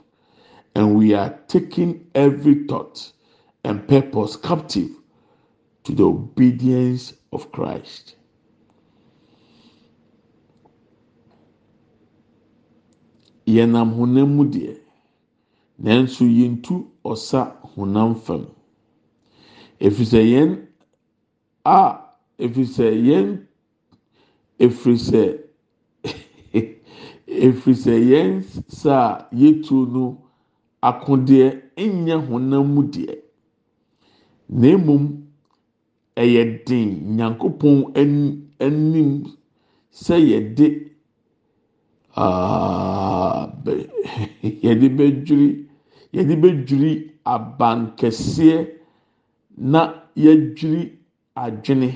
And 0.74 0.96
we 0.96 1.14
are 1.14 1.38
taking 1.48 2.06
every 2.14 2.66
thought 2.66 3.12
and 3.64 3.86
purpose 3.86 4.36
captive 4.36 4.90
to 5.84 5.92
the 5.92 6.04
obedience 6.04 7.14
of 7.32 7.52
Christ. 7.52 8.16
yɛnam 13.46 13.90
honam 13.96 14.50
deɛ 14.52 14.72
nanso 15.84 16.24
yɛntu 16.24 16.74
ɔsa 17.04 17.40
honam 17.74 18.14
fam 18.24 18.46
efisɛ 19.80 20.20
yɛn 20.32 20.50
a 21.64 21.78
efisɛ 22.38 22.86
yɛn 23.06 23.46
efisɛ 24.58 25.22
efisɛ 27.46 27.94
yɛn 28.10 28.42
sa 28.68 29.28
yɛtu 29.32 29.86
no 29.92 30.18
akodeɛ 30.82 31.62
nyɛ 32.04 32.16
honam 32.28 32.74
mu 32.74 32.82
deɛ 32.82 33.14
na 34.48 34.68
emom 34.68 35.24
ɛyɛ 36.16 36.64
den 36.66 37.16
nyankopɔn 37.16 37.94
anim 38.60 39.24
sɛ 39.90 40.16
yɛde. 40.18 40.94
yɛde 44.64 44.86
bɛdwiri 44.96 45.48
yɛde 46.14 46.34
bɛdwiri 46.42 46.92
aban 47.34 47.80
kɛseɛ 47.98 48.58
na 49.56 49.80
yɛdwiri 50.16 50.82
adwene 51.34 51.88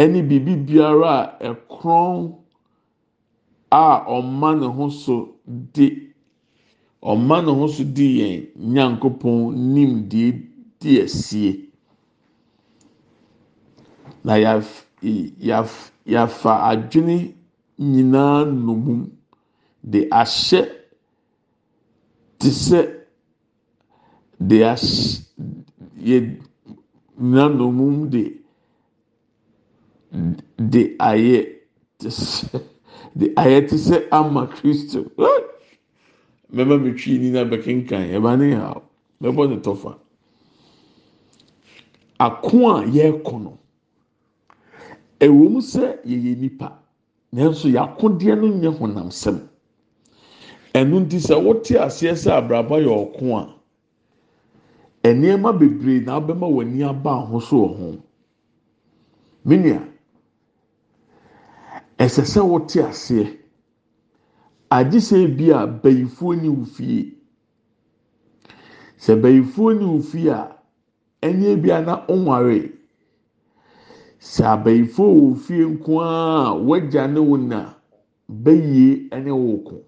ɛne 0.00 0.18
biribi 0.28 0.54
biara 0.66 1.12
a 1.20 1.50
ɛkorɔn 1.50 2.34
a 3.70 4.04
ɔma 4.16 4.54
ne 4.60 4.66
ho 4.66 4.88
so 4.90 5.34
di 5.46 6.12
ɔma 7.02 7.44
ne 7.44 7.50
ho 7.52 7.66
so 7.68 7.84
di 7.84 8.06
yɛn 8.18 8.46
nyankopɔn 8.72 9.54
nim 9.74 10.08
deɛ 10.08 10.32
di 10.80 11.00
asie 11.02 11.68
na 14.24 14.34
yaf 14.36 14.86
yaf 15.02 15.92
yafa 16.06 16.52
adwene. 16.70 17.38
nyinaa 17.78 18.44
nomum 18.44 19.00
de 19.90 20.00
ahyɛ 20.10 20.60
te 22.38 22.48
sɛ 22.50 22.80
de 24.48 24.56
ahyɛ 24.64 25.22
yɛnanomum 26.00 28.08
de 28.10 28.34
de 30.58 30.96
ayɛ 30.98 31.46
te 31.98 32.08
sɛ 32.10 32.60
de 33.14 33.26
ayɛ 33.36 33.66
te 33.68 33.76
sɛ 33.76 34.08
ama 34.10 34.46
kristo. 34.46 35.04
Mɛma 36.52 36.78
mi 36.82 36.92
twi 36.94 37.18
ni 37.18 37.30
na 37.30 37.44
bɛkenkan 37.44 38.10
ɛba 38.14 38.36
ne 38.38 38.54
ha 38.54 38.80
mɛbɔ 39.20 39.48
ne 39.50 39.56
tɔfa. 39.56 39.98
Ako 42.18 42.68
a 42.76 42.84
yɛrekɔ 42.86 43.42
no 43.42 43.58
ɛwɔ 45.20 45.50
mu 45.50 45.60
sɛ 45.60 45.98
yɛyɛ 46.06 46.38
nipa 46.40 46.78
nanso 47.32 47.68
yɛakodeɛ 47.68 48.40
no 48.40 48.48
nyɛ 48.48 48.78
honam 48.78 49.08
sɛm. 49.10 49.40
Ɛnu 50.74 51.00
nti 51.06 51.18
sɛ 51.18 51.42
wote 51.42 51.74
aseɛ 51.76 52.14
sɛ 52.16 52.30
abraba 52.32 52.76
yɛ 52.80 52.88
ɔko 52.88 53.36
a. 53.36 53.57
nneɛma 55.04 55.52
bebree 55.58 56.00
na 56.04 56.16
abɛma 56.20 56.46
w'ani 56.46 56.82
aba 56.84 57.10
ahosuo 57.10 57.66
ho 57.76 57.96
minia 59.44 59.80
ɛsɛ 61.98 62.22
sɛ 62.24 62.40
wote 62.42 62.76
aseɛ. 62.82 63.26
Agye 64.70 65.00
sɛ 65.00 65.36
bi 65.36 65.50
a 65.50 65.66
bɛyifoɔ 65.66 66.40
ni 66.42 66.48
wo 66.48 66.64
sɛ 68.98 69.14
bɛyifoɔ 69.22 69.78
ni 69.78 69.84
wo 69.84 69.98
a 70.30 70.56
ɛnyɛ 71.22 71.62
bi 71.62 71.70
a 71.70 71.80
na 71.82 72.04
ɔnware. 72.06 72.78
sɛ 74.20 74.44
abayifo 74.52 75.04
wɔ 75.04 75.34
fie 75.36 75.64
nko 75.64 76.00
ara 76.00 76.52
wagya 76.54 77.06
ne 77.06 77.20
wo 77.20 77.36
bɛyie 78.28 79.08
ne 79.24 79.30
wo 79.30 79.84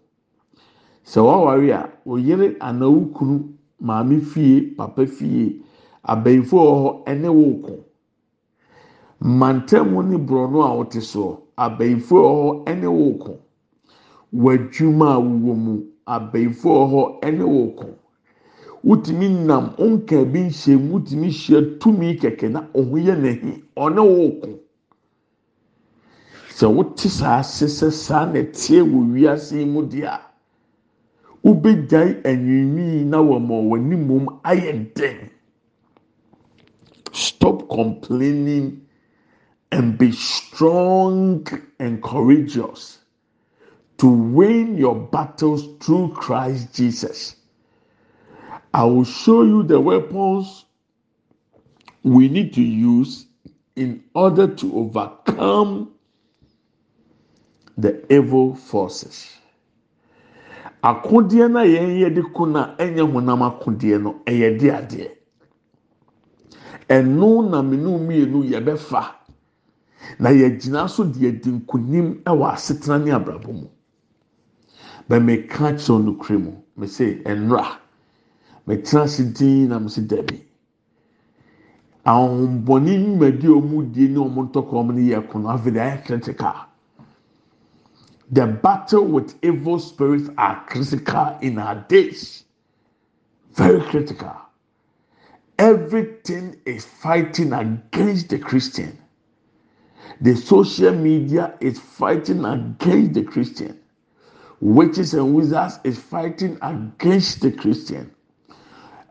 sɛ 1.05 1.21
waware 1.21 1.71
a 1.73 1.91
oyere 2.07 2.57
anaa 2.61 2.89
wo 2.89 3.01
kunu 3.15 3.49
maame 3.81 4.21
fie 4.21 4.75
papa 4.77 5.07
fie 5.07 5.63
abayifo 6.13 6.57
wɔ 6.57 6.73
hɔ 7.07 7.15
ne 7.21 7.29
wo 7.29 7.47
ko 7.65 7.75
mantam 9.21 9.93
ne 10.09 10.17
borɔno 10.17 10.59
a 10.63 10.71
wɔte 10.79 11.01
soɔ 11.01 11.39
abayifo 11.57 12.17
wɔ 12.17 12.65
hɔ 12.67 12.81
ne 12.81 12.87
wo 12.87 13.13
ko 13.19 13.33
w'adwuma 14.33 15.07
a 15.15 15.19
wowɔ 15.19 15.55
mu 15.65 15.75
abayifo 16.07 16.69
wɔ 16.69 16.85
hɔ 17.23 17.33
ne 17.39 17.45
wo 17.45 17.67
ko. 17.79 17.89
wotumi 18.85 19.29
nam 19.29 19.75
nka 19.79 20.25
bi 20.33 20.41
nhyɛ 20.49 20.77
mu 20.79 20.95
wotumi 20.95 21.29
hyɛ 21.29 21.79
tumi 21.79 22.17
kɛkɛ 22.21 22.49
na 22.51 22.61
ɔho 22.75 22.97
yɛ 23.07 23.15
n'ahi 23.23 23.53
ɔne 23.77 24.01
wɔɔko 24.01 24.59
sɛ 26.57 26.67
wote 26.75 27.09
saa 27.09 27.39
ase 27.41 27.67
sɛ 27.69 27.91
saa 27.93 28.25
na 28.25 28.41
ɛteɛ 28.41 28.81
wɔ 28.83 29.13
wiase 29.13 29.65
mu 29.67 29.83
deɛ 29.83 30.07
a 30.07 30.30
wobɛgyae 31.45 32.23
anwiinwii 32.31 33.05
na 33.05 33.19
wɔn 33.19 33.49
wɔn 33.49 33.81
anim 33.93 34.27
ayɛ 34.45 34.95
den 34.95 35.31
stop 37.13 37.69
complaining 37.69 38.87
and 39.73 39.99
be 39.99 40.13
strong 40.13 41.47
and 41.79 42.03
courageous 42.03 42.99
to 43.99 44.09
win 44.09 44.77
your 44.77 44.95
battles 44.95 45.69
through 45.81 46.09
Christ 46.15 46.75
Jesus. 46.75 47.37
I 48.73 48.85
will 48.85 49.05
show 49.05 49.43
you 49.43 49.63
the 49.63 49.81
weapons 49.81 50.65
we 52.03 52.29
need 52.29 52.55
to 52.55 52.63
use 52.63 53.27
in 53.77 54.03
order 54.15 54.47
to 54.47 54.77
overcome 54.79 55.91
the 57.77 58.13
evil 58.13 58.55
forces. 58.55 59.29
Akodeɛ 60.83 61.49
na 61.51 61.63
yɛn 61.65 61.99
yɛ 62.01 62.15
de 62.15 62.23
ko 62.23 62.47
na 62.47 62.75
ɛnyɛ 62.79 63.03
honam 63.13 63.43
akodeɛ 63.43 64.01
no 64.03 64.23
ɛyɛ 64.27 64.59
de 64.59 64.69
adeɛ. 64.71 65.09
Ɛno 66.89 67.51
na 67.51 67.63
menu 67.63 67.99
mmienu 67.99 68.45
yɛbɛfa 68.51 69.03
na 70.19 70.31
yɛgyina 70.31 70.89
so 70.89 71.05
de 71.05 71.19
yɛdi 71.21 71.51
nkunim 71.61 72.23
ɛwɔ 72.25 72.53
asetena 72.55 72.99
ne 73.05 73.11
abrabɔ 73.13 73.53
mu. 73.53 73.67
Bɛmɛka 75.09 75.77
kyerɛ 75.77 76.05
no 76.05 76.39
mu, 76.39 76.53
mɛ 76.79 76.87
sɛ 76.87 77.23
ɛnra. 77.25 77.81
mɛtena 78.71 79.03
ase 79.03 79.25
din 79.33 79.69
na 79.69 79.79
mo 79.79 79.89
si 79.89 80.01
dɛbi 80.03 80.39
ahombɔni 82.05 82.93
nnwumadi 82.97 83.47
a 83.47 83.59
wɔn 83.59 83.93
die 83.93 84.09
ne 84.09 84.19
wɔn 84.19 84.47
ntɔkwa 84.49 84.83
wɔn 84.87 84.99
yɛ 85.11 85.29
kono 85.29 85.49
afei 85.51 85.73
de 85.73 85.81
ayɛ 85.81 86.05
critical 86.05 86.70
the 88.31 88.47
battle 88.47 89.05
with 89.07 89.35
evil 89.45 89.79
spirits 89.79 90.31
are 90.39 90.65
critical 90.67 91.39
in 91.43 91.59
our 91.59 91.77
days. 91.89 92.45
Very 93.55 93.81
critical. 93.83 94.37
Everything 95.59 96.61
is 96.65 96.87
fighting 96.87 97.53
against 97.53 98.31
the 98.31 98.39
christian. 98.39 98.99
The 100.21 100.37
social 100.37 100.93
media 100.93 101.55
is 101.61 101.79
fighting 101.79 102.45
against 102.45 103.15
the 103.15 103.25
christian. 103.25 103.81
Witches 104.61 105.15
and 105.15 105.35
wizards 105.35 105.81
is 105.85 105.99
fighting 105.99 106.59
against 106.63 107.41
the 107.41 107.53
christian. 107.53 108.13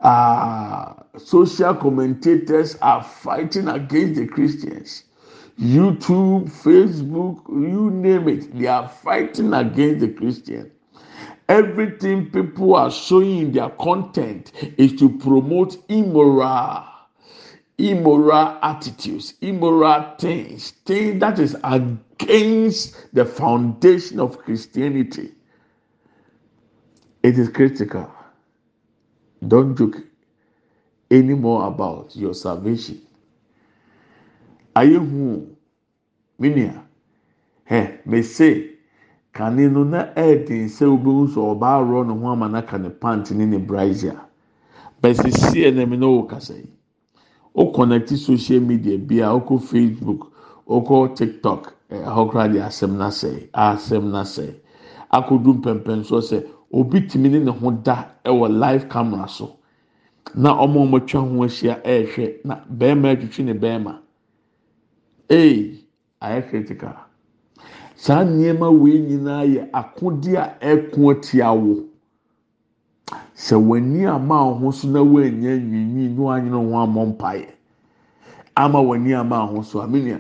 Uh, 0.02 0.94
social 1.18 1.76
commentators 1.76 2.76
are 2.78 3.04
fighting 3.04 3.68
against 3.68 4.20
the 4.20 4.28
Christians. 4.28 5.04
YouTube, 5.60 6.50
Facebook, 6.50 7.48
you 7.50 7.92
name 7.92 8.30
it, 8.30 8.58
they 8.58 8.68
are 8.68 8.88
fighting 8.88 9.54
against 9.54 10.00
the 10.02 10.10
Christian. 10.10 10.72
Everything 11.50 12.30
people 12.32 12.76
are 12.76 12.92
showing 12.92 13.38
in 13.40 13.52
their 13.52 13.70
content 13.72 14.54
is 14.78 14.94
to 15.00 15.10
promote 15.18 15.78
immoral, 15.90 16.86
immoral 17.78 18.58
attitudes, 18.62 19.34
immoral 19.42 20.16
things, 20.20 20.72
things 20.86 21.20
that 21.20 21.40
is 21.40 21.58
against 21.64 23.14
the 23.14 23.26
foundation 23.26 24.20
of 24.20 24.38
Christianity. 24.38 25.34
It 27.24 27.38
is 27.38 27.50
critical 27.50 28.10
don't 29.48 29.78
joke 29.78 29.98
anymore 31.12 31.68
about 31.68 32.16
your 32.16 32.34
salvation. 32.34 33.02
Ayé 34.80 34.98
hu 34.98 35.48
minia. 36.40 36.74
Hɛ 37.70 37.80
mese 38.06 38.50
kane 39.34 39.68
no 39.74 39.84
na 39.84 40.00
ɛɛden 40.16 40.66
sɛ 40.76 40.86
obihu 40.94 41.24
sɛ 41.34 41.40
ɔbaa 41.52 41.76
arɔ 41.80 42.08
ne 42.08 42.14
ho 42.20 42.28
ama 42.32 42.48
n'aka 42.48 42.78
ne 42.80 42.90
pant 42.90 43.32
ne 43.32 43.46
ne 43.46 43.58
brazier 43.58 44.18
bɛsisi 45.02 45.60
ɛnam 45.68 46.00
na 46.00 46.06
ɔwɔ 46.08 46.28
kasa 46.30 46.54
yi 46.56 46.70
o 47.56 48.16
social 48.16 48.62
media 48.62 48.98
bi 48.98 49.16
a 49.20 49.28
ɔkɔ 49.38 49.60
facebook 49.62 50.32
ɔkɔ 50.68 51.16
tiktok 51.16 51.74
koraa 51.90 52.48
de 52.52 52.60
asɛm 52.60 52.96
n'asɛ 52.98 53.50
asɛm 53.54 54.06
n'asɛ 54.14 54.56
akodu 55.12 55.54
mpɛmpɛnsoɔ 55.62 56.22
sɛ. 56.22 56.46
obi 56.72 57.02
tìmi 57.02 57.30
ne 57.32 57.40
ne 57.40 57.52
ho 57.52 57.72
da 57.72 58.06
wɔ 58.26 58.48
live 58.60 58.88
camera 58.90 59.28
so. 59.28 59.58
Na 60.36 60.54
wɔn 60.56 60.88
a 60.88 60.92
wɔatwa 61.00 61.20
ho 61.20 61.44
ahyia 61.44 61.82
ɛrehwɛ 61.84 62.46
na 62.46 62.56
barima 62.70 63.10
atwitwi 63.16 63.44
ne 63.46 63.54
barima 63.54 64.00
ee 65.30 65.76
ayɛ 66.22 66.42
critical. 66.50 66.96
Saa 67.96 68.24
nneɛma 68.24 68.68
wei 68.82 69.00
nyinaa 69.00 69.44
yɛ 69.54 69.62
akodi 69.80 70.36
a 70.38 70.58
ɛko 70.62 71.12
atia 71.12 71.52
wo. 71.54 71.86
Sɛ 73.36 73.56
w'ani 73.68 74.06
ama 74.06 74.38
ho 74.54 74.72
na 74.88 75.02
w'anya 75.02 75.52
nwinwi 75.58 76.10
na 76.16 76.22
w'anyina 76.24 76.58
ho 76.58 76.74
amɔ 76.86 77.02
mpaeɛ 77.14 77.48
ama 78.56 78.80
w'ani 78.82 79.14
ama 79.14 79.38
ho 79.48 79.62
aminia 79.82 80.20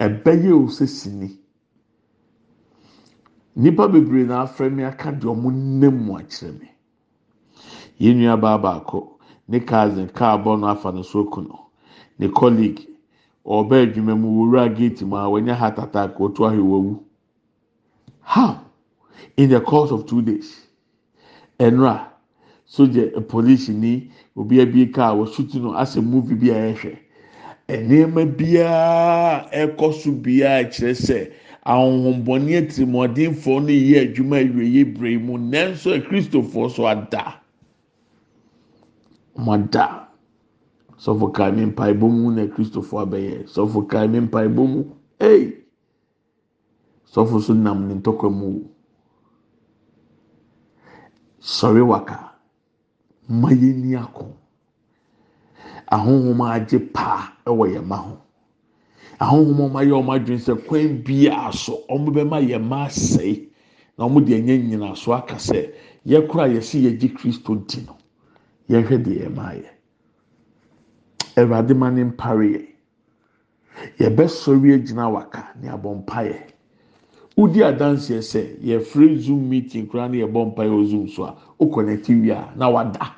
ɛbɛyɛ 0.00 0.52
o 0.52 0.68
nipa 3.56 3.88
bebree 3.88 4.24
na 4.26 4.42
afrɛ 4.44 4.70
mi 4.72 4.82
aka 4.84 5.12
deɛ 5.12 5.30
ɔmo 5.30 5.50
nam 5.52 5.94
mu 6.06 6.16
akyerɛ 6.18 6.58
mi 6.58 6.68
yɛn 8.00 8.16
nua 8.18 8.36
baa 8.40 8.58
baako 8.58 9.18
ne 9.48 9.60
cousin 9.60 10.08
kaa 10.08 10.36
bɔ 10.42 10.58
no 10.60 10.66
afa 10.68 10.90
no 10.92 11.02
so 11.02 11.24
ku 11.24 11.40
no. 11.42 11.60
Ne 12.18 12.28
colleague 12.28 12.86
ɔbɛ 13.46 13.82
adwuma 13.82 14.14
mu 14.18 14.28
wowura 14.36 14.68
gate 14.74 15.02
mu 15.02 15.16
a 15.16 15.26
wɔnyɛ 15.28 15.54
heart 15.54 15.78
attack 15.78 16.20
otu 16.20 16.44
ahwɛ 16.44 16.60
wɔwu 16.62 16.98
how? 18.20 18.60
In 19.36 19.50
the 19.50 19.60
course 19.60 19.90
of 19.90 20.06
two 20.06 20.22
days. 20.22 20.66
Ɛnura 21.60 22.06
soja 22.66 23.28
police 23.28 23.68
ni 23.68 24.10
obi 24.36 24.60
abie 24.60 24.86
kaa 24.92 25.14
wɔsutu 25.14 25.56
no 25.60 25.72
asɛ 25.72 26.02
movie 26.02 26.34
bi 26.34 26.48
a 26.48 26.72
yɛhwɛ 26.72 26.98
nneɛma 27.68 28.36
biara 28.36 29.48
ɛkɔ 29.52 29.92
so 29.94 30.10
biara 30.12 30.64
kyerɛ 30.64 30.94
sɛ. 30.94 31.32
ahohombɔne 31.64 32.56
atirimɔdenfoɔ 32.60 33.60
no 33.62 33.72
yɛ 33.72 34.00
adwuma 34.04 34.36
awie 34.38 34.84
bere 34.84 35.18
mu 35.18 35.38
nanso 35.38 35.96
akristofoɔ 35.96 36.70
so 36.70 36.86
ada 36.86 37.40
mo 39.36 39.52
ada 39.52 40.03
sɔfo 41.04 41.26
kae 41.36 41.52
mi 41.52 41.66
mpaebɔ 41.66 42.06
mu 42.16 42.30
na 42.32 42.42
akristofoɔ 42.42 43.00
abɛyɛ. 43.04 43.46
Sɔfo 43.54 43.88
kae 43.90 44.06
mi 44.08 44.20
mpaebɔ 44.20 44.62
mu. 44.72 44.80
Ee 45.20 45.52
sɔfo 47.12 47.40
so 47.40 47.52
nam 47.52 47.88
ne 47.88 47.94
ntɔkwa 47.94 48.30
mu. 48.32 48.64
Sɔre 51.40 51.82
waka. 51.86 52.18
Mma 53.28 53.50
yɛ 53.50 53.74
ni 53.76 53.94
ako 53.96 54.26
ahohom 55.92 56.40
agye 56.40 56.78
paa 56.92 57.32
ɛwɔ 57.46 57.64
yɛn 57.74 57.86
ma 57.86 57.96
ho. 57.96 58.18
ahohom 59.20 59.58
ɔmo 59.64 59.78
ayɛ 59.78 59.92
ɔmo 60.00 60.12
adwene 60.16 60.40
sɛ 60.40 60.54
kwan 60.66 61.02
biara 61.04 61.52
so 61.52 61.84
ɔmo 61.88 62.08
bɛma 62.12 62.40
yɛ 62.40 62.58
mma 62.58 62.86
asɛe 62.86 63.48
na 63.96 64.04
ɔmo 64.06 64.24
de 64.24 64.34
ɛnyɛ 64.40 64.54
nyina 64.68 64.92
aka 64.92 65.36
sɛ 65.36 65.72
yɛ 66.06 66.26
kora 66.28 66.48
yɛsi 66.48 66.82
yɛgye 66.84 67.14
kristo 67.14 67.54
di 67.66 67.80
no 67.86 67.96
yɛhwɛ 68.68 68.96
deɛ 69.04 69.22
yɛ 69.22 69.28
mma 69.30 69.54
yɛ 69.54 69.73
ɛwurade 71.36 71.74
ma 71.76 71.90
ne 71.90 72.04
mpare 72.04 72.46
yɛ 72.52 72.62
yɛbɛsɔre 73.98 74.74
agyina 74.74 75.08
waka 75.12 75.52
ne 75.60 75.68
abɔ 75.68 75.94
mpaeɛ. 76.04 76.38
Wodi 77.36 77.62
adanseɛ 77.62 78.20
sɛ 78.22 78.58
yɛfrɛ 78.62 79.18
zoom 79.18 79.48
meeting 79.48 79.86
koraa 79.88 80.08
ne 80.10 80.18
yɛbɔ 80.22 80.54
mpaeɛ 80.54 80.70
wɔ 80.70 80.84
zoom 80.86 81.08
so 81.08 81.24
a 81.24 81.34
okɔ 81.60 81.84
n'akyi 81.84 82.20
wia 82.22 82.52
na 82.56 82.68
wada. 82.68 83.14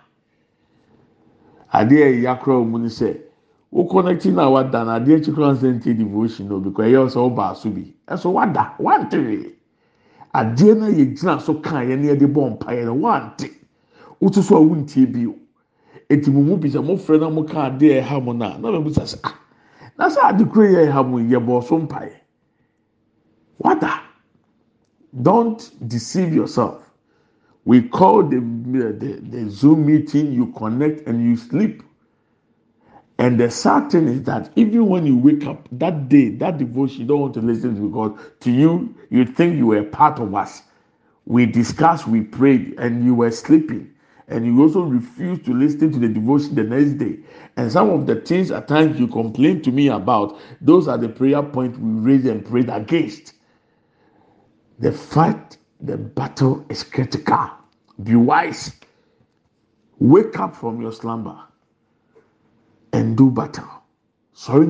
Adeɛ 1.73 2.03
a 2.03 2.12
ɛyɛ 2.12 2.27
akora 2.33 2.57
wɔn 2.61 2.69
mu 2.71 2.79
ne 2.79 2.89
sɛ. 2.89 3.27
wokɔnɛkyi 3.73 4.33
na 4.33 4.49
wada 4.49 4.85
na 4.85 4.95
adeɛ 4.99 5.17
akyi 5.21 5.35
kora 5.35 5.53
nsɛn 5.53 5.83
tie 5.83 5.93
devotion 5.95 6.49
no 6.49 6.61
because 6.61 6.87
ɛyɛ 6.87 7.09
sɛ 7.09 7.19
ɔba 7.21 7.51
aso 7.51 7.69
bi. 7.71 7.93
Ɛso 8.09 8.33
wada 8.33 8.73
wantere 8.79 9.53
adeɛ 10.35 10.79
na 10.79 10.87
yɛ 10.89 11.14
gyina 11.14 11.41
so 11.41 11.55
kan 11.61 11.85
yɛ 11.87 11.99
ne 11.99 12.09
yɛde 12.09 12.27
bɔ 12.33 12.51
mpa 12.57 12.73
yɛ 12.73 12.85
no 12.87 12.95
wante. 12.95 13.51
Wotu 14.23 14.43
so 14.43 14.57
a 14.57 14.61
wuntie 14.61 15.05
bi 15.12 15.27
o 15.27 15.35
eti 16.09 16.30
mu 16.30 16.42
mu 16.42 16.57
bi 16.57 16.68
sɛ 16.68 16.84
mo 16.84 16.96
fɛ 16.96 17.20
na 17.20 17.28
mo 17.30 17.44
ka 17.44 17.70
adeɛ 17.70 18.02
ɛha 18.02 18.24
mo 18.24 18.32
na 18.32 18.57
na 18.59 18.68
bɛ 18.70 18.84
busa 18.84 19.02
sɛ 19.02 19.18
ah 19.24 19.38
na 19.98 20.09
sɛ 20.09 20.20
ade 20.30 20.44
kura 20.50 20.68
yɛ 20.68 20.86
ɛha 20.92 21.09
mo 21.09 21.18
yɛ 21.18 21.38
bɔ 21.44 21.62
so 21.64 21.78
mpa 21.78 22.00
yɛ 22.07 22.16
wada 23.59 24.02
don't 25.22 25.72
deceive 25.88 26.34
yourself 26.34 26.82
we 27.66 27.82
call 27.82 28.22
the 28.22 28.38
the 28.38 29.20
the 29.28 29.50
zoom 29.50 29.86
meeting 29.86 30.32
you 30.32 30.46
connect 30.52 31.07
and 31.09 31.22
you 31.22 31.36
sleep. 31.36 31.82
And 33.18 33.40
the 33.40 33.50
sad 33.50 33.90
thing 33.90 34.09
is 34.09 34.22
that 34.24 34.50
even 34.57 34.86
when 34.88 35.07
you 35.07 35.16
wake 35.16 35.46
up 35.46 35.68
that 35.72 36.09
day, 36.09 36.30
that 36.36 36.59
devotion, 36.59 37.00
you 37.02 37.07
don't 37.07 37.20
want 37.20 37.34
to 37.34 37.40
listen 37.40 37.74
to 37.74 37.88
because 37.88 38.18
to 38.40 38.52
you, 38.52 38.94
you 39.11 39.24
think 39.24 39.57
you 39.57 39.66
were 39.68 39.82
part 39.82 40.20
of 40.20 40.34
us. 40.34 40.62
We 41.24 41.46
discussed, 41.46 42.07
we 42.07 42.20
prayed, 42.22 42.74
and 42.78 43.04
you 43.04 43.14
were 43.14 43.30
sleeping. 43.32 43.90
And 44.29 44.45
you 44.45 44.61
also 44.61 44.81
refuse 44.83 45.41
to 45.45 45.55
listen 45.55 45.93
to 45.93 45.99
the 45.99 46.09
devotion 46.09 46.55
the 46.57 46.64
next 46.64 46.99
day. 46.99 47.18
And 47.57 47.70
some 47.70 47.91
of 47.91 48.07
the 48.07 48.16
things 48.16 48.51
at 48.51 48.66
times 48.68 48.99
you 48.99 49.07
complain 49.07 49.62
to 49.62 49.70
me 49.70 49.89
about, 49.89 50.39
those 50.61 50.89
are 50.89 50.99
the 50.99 51.09
prayer 51.09 51.43
points 51.43 51.79
we 51.79 52.01
raise 52.01 52.27
and 52.27 52.45
prayed 52.45 52.68
against. 52.68 53.35
The 54.81 54.93
fight, 54.93 55.57
the 55.81 55.97
battle 55.97 56.66
is 56.68 56.83
critical. 56.83 57.51
Be 58.03 58.16
wise. 58.16 58.72
Wake 59.99 60.39
up 60.39 60.57
from 60.57 60.81
your 60.83 60.93
slumber 60.93 61.39
and 62.93 63.16
do 63.16 63.31
battle. 63.31 63.68
Sorry, 64.33 64.66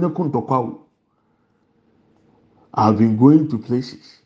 I've 2.75 2.99
been 2.99 3.17
going 3.17 3.49
to 3.49 3.59
places. 3.59 4.21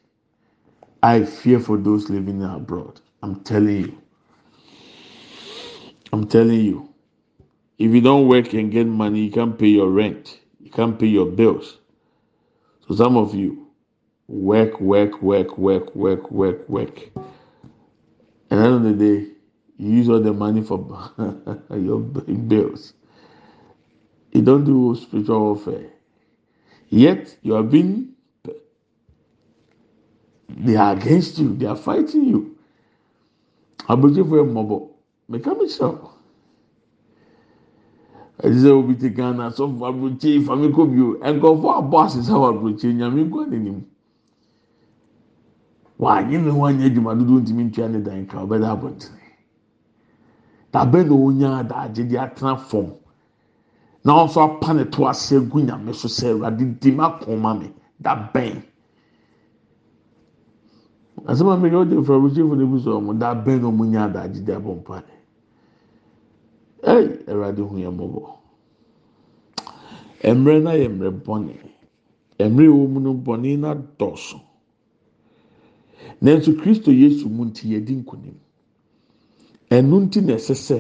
I 1.03 1.25
fear 1.25 1.61
for 1.61 1.79
those 1.79 2.11
living 2.11 2.43
abroad. 2.43 3.01
I'm 3.23 3.41
telling 3.45 3.77
you. 3.77 3.99
I'm 6.13 6.27
telling 6.27 6.61
you. 6.61 6.89
If 7.79 7.93
you 7.95 8.01
don't 8.01 8.29
work 8.29 8.53
and 8.53 8.71
get 8.71 8.87
money, 8.87 9.21
you 9.25 9.31
can't 9.31 9.59
pay 9.59 9.69
your 9.69 9.89
rent. 9.89 10.39
You 10.61 10.71
can't 10.71 10.99
pay 10.99 11.07
your 11.07 11.27
bills. 11.27 11.79
So 12.87 12.95
some 12.95 13.17
of 13.17 13.35
you 13.35 13.69
work, 14.29 14.81
work, 14.81 15.23
work, 15.23 15.57
work, 15.57 15.95
work, 15.97 16.31
work, 16.31 16.69
work. 16.69 17.01
And 18.51 18.61
end 18.61 18.75
of 18.75 18.83
the 18.85 18.93
day, 18.93 19.27
you 19.79 19.91
use 19.93 20.09
all 20.09 20.21
the 20.21 20.33
money 20.33 20.63
for 20.63 20.79
your 21.71 22.01
bills. 22.01 22.93
You 24.33 24.43
don't 24.43 24.65
do 24.65 24.97
spiritual 25.01 25.41
warfare. 25.41 25.91
Yet 26.89 27.37
you 27.43 27.57
are 27.57 27.63
being 27.63 28.11
they 30.57 30.77
are 30.77 30.93
against 30.93 31.39
you, 31.39 31.55
they 31.57 31.67
are 31.67 31.77
fighting 31.77 32.25
you. 32.25 32.57
Abojifo 33.89 34.37
ẹ 34.39 34.45
mọ̀bọ̀, 34.55 34.90
mẹ̀ka 35.31 35.51
mi 35.59 35.67
sọ. 35.69 35.89
ɛti 38.45 38.59
sɛ 38.63 38.71
obi 38.79 38.95
te 38.97 39.09
ghana 39.17 39.51
sɔfo 39.57 39.85
aburokye 39.89 40.41
fami 40.47 40.69
kɔ 40.75 40.83
bio 40.93 41.07
nkɔfo 41.35 41.69
abɔ 41.81 41.97
asesa 42.05 42.35
wɔ 42.41 42.47
aburokye 42.51 42.89
nyame 42.95 43.21
nkɔ 43.29 43.41
n'anim 43.51 43.81
wanyɛ 45.99 46.39
ne 46.45 46.51
ho 46.51 46.61
anyɛ 46.67 46.87
adwuma 46.89 47.15
dodo 47.19 47.35
ntumi 47.41 47.65
ntua 47.69 47.89
ne 47.91 48.01
dan 48.03 48.27
ka 48.27 48.39
ɔbɛda 48.45 48.69
abɔntene 48.75 49.21
dabɛ 50.73 51.05
na 51.09 51.15
onya 51.15 51.49
adagye 51.61 52.05
de 52.09 52.17
atena 52.17 52.57
fam. 52.57 52.95
Na 54.05 54.15
ɔnso 54.25 54.41
apa 54.41 54.73
ne 54.73 54.85
to 54.89 55.07
ase 55.07 55.33
egu 55.37 55.61
nyame 55.61 55.93
so 55.93 56.09
sɛ 56.09 56.33
ɛwurade 56.33 56.81
di 56.81 56.91
ma 56.93 57.19
kɔn 57.21 57.59
mi 57.61 57.71
dabɛn 58.03 58.63
asɛm 61.27 61.49
a 61.53 61.57
mi 61.59 61.69
yɛ 61.69 61.77
ɔde 61.85 62.05
fura 62.07 62.17
aburokye 62.19 62.49
fo 62.49 62.55
ne 62.55 62.65
bi 62.65 62.79
so 62.81 62.99
ɔmo 62.99 63.13
dabɛn 63.19 63.61
na 63.61 63.69
ɔmo 63.69 63.85
nya 63.85 64.05
adagye 64.09 64.43
de 64.43 64.53
abɔ 64.57 64.75
mpa 64.81 64.97
ne. 65.05 65.20
Ɛy 66.83 67.07
awurade 67.29 67.61
hu 67.63 67.77
yɛn 67.79 67.95
mmɔbɔ. 67.95 68.23
Mmerɛ 70.25 70.63
na 70.63 70.73
yɛ 70.75 70.89
mmerɛ 70.89 71.11
bɔne. 71.25 71.55
Mmerɛ 72.39 72.69
wɔ 72.69 72.89
mu 72.89 73.01
no 73.01 73.15
bɔne 73.15 73.59
na 73.59 73.75
dɔɔso 73.75 74.41
nanso 76.23 76.53
kristo 76.61 76.91
yesu 76.93 77.29
mu 77.29 77.45
nti 77.47 77.69
yɛdi 77.73 77.95
nkunim 78.03 78.37
ɛnu 79.71 80.01
nti 80.05 80.21
na 80.21 80.35
ɛsɛ 80.35 80.55
sɛ 80.55 80.79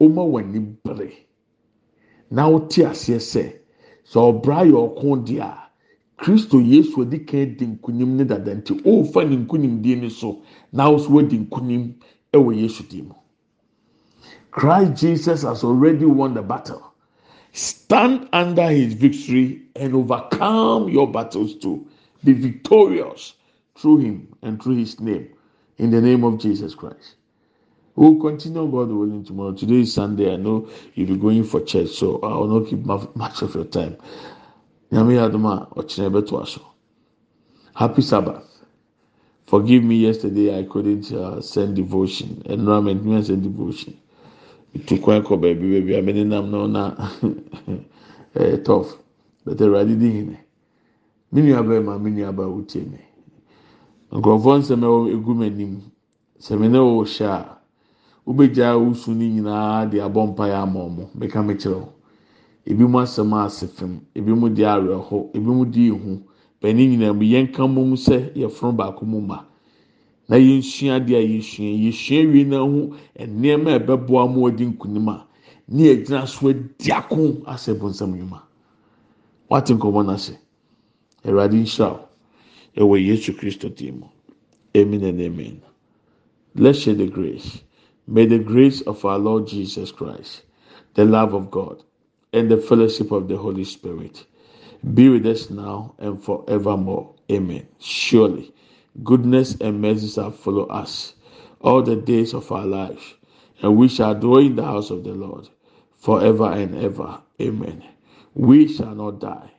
ɔma 0.00 0.22
wɔn 0.22 0.44
ani 0.44 0.60
bere. 0.84 1.10
Na 2.30 2.48
ɔte 2.48 2.84
aseɛ 2.86 3.18
sɛ 3.18 3.44
sɛ 4.04 4.18
ɔbra 4.18 4.64
yɛ 4.66 4.76
ɔko 4.76 5.24
di 5.24 5.38
a 5.38 5.70
kristo 6.16 6.58
yesu 6.60 7.00
odi 7.00 7.24
kan 7.24 7.56
di 7.56 7.66
nkunim 7.66 8.16
ne 8.16 8.24
dada 8.24 8.54
nti 8.54 8.74
ɔrefa 8.82 9.28
ne 9.28 9.36
nkunimdie 9.36 9.96
ne 10.00 10.08
so. 10.08 10.42
Na 10.72 10.88
ɔso 10.90 11.08
ɔdi 11.08 11.38
nkunim 11.46 11.94
ɛwɔ 12.32 12.54
yesu 12.60 12.84
di 12.88 13.02
mu. 13.02 13.14
Christ 14.50 15.00
Jesus 15.00 15.42
has 15.42 15.64
already 15.64 16.04
won 16.04 16.34
the 16.34 16.42
battle. 16.42 16.92
Stand 17.52 18.28
under 18.32 18.68
his 18.68 18.94
victory 18.94 19.62
and 19.76 19.94
overcome 19.94 20.88
your 20.88 21.10
battles 21.10 21.56
too. 21.56 21.86
Be 22.24 22.32
victorious 22.32 23.34
through 23.76 23.98
him 23.98 24.34
and 24.42 24.62
through 24.62 24.76
his 24.76 25.00
name. 25.00 25.28
In 25.78 25.90
the 25.90 26.00
name 26.00 26.24
of 26.24 26.38
Jesus 26.38 26.74
Christ. 26.74 27.16
We'll 27.96 28.20
continue 28.20 28.70
God 28.70 28.88
willing 28.90 29.24
tomorrow. 29.24 29.52
Today 29.52 29.80
is 29.80 29.92
Sunday. 29.92 30.32
I 30.32 30.36
know 30.36 30.68
you'll 30.94 31.08
be 31.08 31.16
going 31.16 31.44
for 31.44 31.60
church, 31.60 31.90
so 31.90 32.20
I 32.20 32.28
will 32.36 32.60
not 32.60 32.68
keep 32.68 32.80
much 33.16 33.42
of 33.42 33.54
your 33.54 33.64
time. 33.64 33.96
Happy 37.74 38.02
Sabbath. 38.02 38.44
Forgive 39.46 39.82
me 39.84 39.96
yesterday 39.96 40.58
I 40.58 40.64
couldn't 40.64 41.12
uh, 41.12 41.40
send 41.40 41.76
devotion. 41.76 42.42
Environment 42.46 43.04
me 43.04 43.22
send 43.22 43.42
devotion. 43.42 43.98
Tu 44.86 44.94
kwan 45.02 45.22
kɔ 45.26 45.34
baabi 45.42 45.66
baabi 45.72 45.92
a 45.98 46.02
mene 46.02 46.24
nam 46.24 46.50
no 46.50 46.66
na 46.66 46.82
ɛyɛ 48.40 48.56
tɔf 48.66 48.86
bɛtɛ 49.44 49.64
awurade 49.66 49.94
di 49.98 50.08
hinɛ 50.16 50.36
me 51.32 51.40
nua 51.42 51.62
bɛrɛ 51.62 51.84
ma 51.84 51.98
me 51.98 52.10
nua 52.10 52.30
wotie 52.54 52.84
mi 52.90 52.98
nkurɔfoɔ 54.16 54.54
nsɛm 54.60 54.80
ɛwɔ 54.86 55.12
egu 55.14 55.34
mu 55.34 55.42
anim 55.44 55.80
sɛmi 56.38 56.70
ne 56.70 56.78
wɔ 56.78 57.02
a 57.26 57.58
wobɛgya 58.26 58.78
wusu 58.78 59.10
ne 59.14 59.26
nyinaa 59.28 59.86
de 59.90 59.98
abɔ 60.00 60.26
mpa 60.30 60.44
yɛ 60.46 60.62
ama 60.62 60.80
ɔmo 60.80 61.10
bɛka 61.18 61.44
me 61.46 61.54
kyerɛw 61.54 61.88
ebi 62.66 62.84
mu 62.86 62.98
asɛm 62.98 63.32
ase 63.44 63.66
fam 63.66 64.00
ebi 64.14 64.32
mu 64.32 64.48
di 64.48 64.62
awerɛho 64.62 65.30
ebi 65.34 65.46
mu 65.50 65.64
di 65.64 65.86
ihu 65.88 66.22
bɛni 66.62 66.86
nyinaa 66.90 67.12
mu 67.12 67.22
yɛn 67.22 67.50
mu 67.74 67.96
sɛ 67.96 68.32
yɛforo 68.34 68.72
baako 68.76 69.04
mu 69.06 69.20
ma. 69.20 69.49
Na 70.30 70.36
yɛnsua 70.36 70.94
adeɛ 70.96 71.16
a 71.18 71.26
yɛsua 71.26 71.70
yɛsua 71.84 72.32
wie 72.32 72.44
na 72.44 72.58
ho 72.58 72.94
nneɛma 73.18 73.70
a 73.74 73.78
ɛbɛboa 73.80 74.32
mu 74.32 74.46
ɔdi 74.48 74.64
nkunim 74.70 75.08
a 75.08 75.26
ne 75.68 75.82
yɛgyina 75.90 76.26
so 76.28 76.48
adi 76.48 76.92
ako 76.92 77.42
asɛ 77.50 77.74
bonsam 77.74 78.14
nnwuma. 78.14 78.40
Wate 79.50 79.74
nkɔmɔ 79.74 80.00
n'ase 80.06 80.38
awurade 81.24 81.56
nhyira 81.58 81.98
ɛwɔ 82.76 82.94
yesu 83.08 83.32
kristo 83.32 83.68
dim 83.74 83.98
mu. 84.00 84.06
Amen 84.76 85.02
and 85.02 85.20
amen. 85.20 85.60
Let's 86.54 86.78
share 86.78 86.94
the 86.94 87.08
grace. 87.08 87.62
May 88.06 88.26
the 88.26 88.38
grace 88.38 88.82
of 88.82 89.04
our 89.04 89.18
lord 89.18 89.48
jesus 89.48 89.90
christ 89.90 90.42
the 90.94 91.04
love 91.04 91.34
of 91.34 91.50
god 91.50 91.82
and 92.32 92.48
the 92.48 92.56
fellowship 92.56 93.10
of 93.10 93.26
the 93.26 93.36
holy 93.36 93.64
spirit 93.64 94.24
be 94.94 95.08
with 95.08 95.26
us 95.26 95.50
now 95.50 95.94
and 95.98 96.22
forevermore. 96.22 97.14
Amen. 97.30 97.66
Surely. 97.80 98.52
Goodness 99.04 99.56
and 99.60 99.80
mercy 99.80 100.08
shall 100.08 100.30
follow 100.30 100.66
us 100.66 101.14
all 101.60 101.82
the 101.82 101.96
days 101.96 102.34
of 102.34 102.50
our 102.52 102.66
life, 102.66 103.16
and 103.62 103.76
we 103.76 103.88
shall 103.88 104.14
dwell 104.14 104.38
in 104.38 104.56
the 104.56 104.64
house 104.64 104.90
of 104.90 105.04
the 105.04 105.12
Lord 105.12 105.48
forever 105.96 106.50
and 106.52 106.74
ever. 106.76 107.18
Amen. 107.40 107.82
We 108.34 108.68
shall 108.68 108.94
not 108.94 109.20
die, 109.20 109.50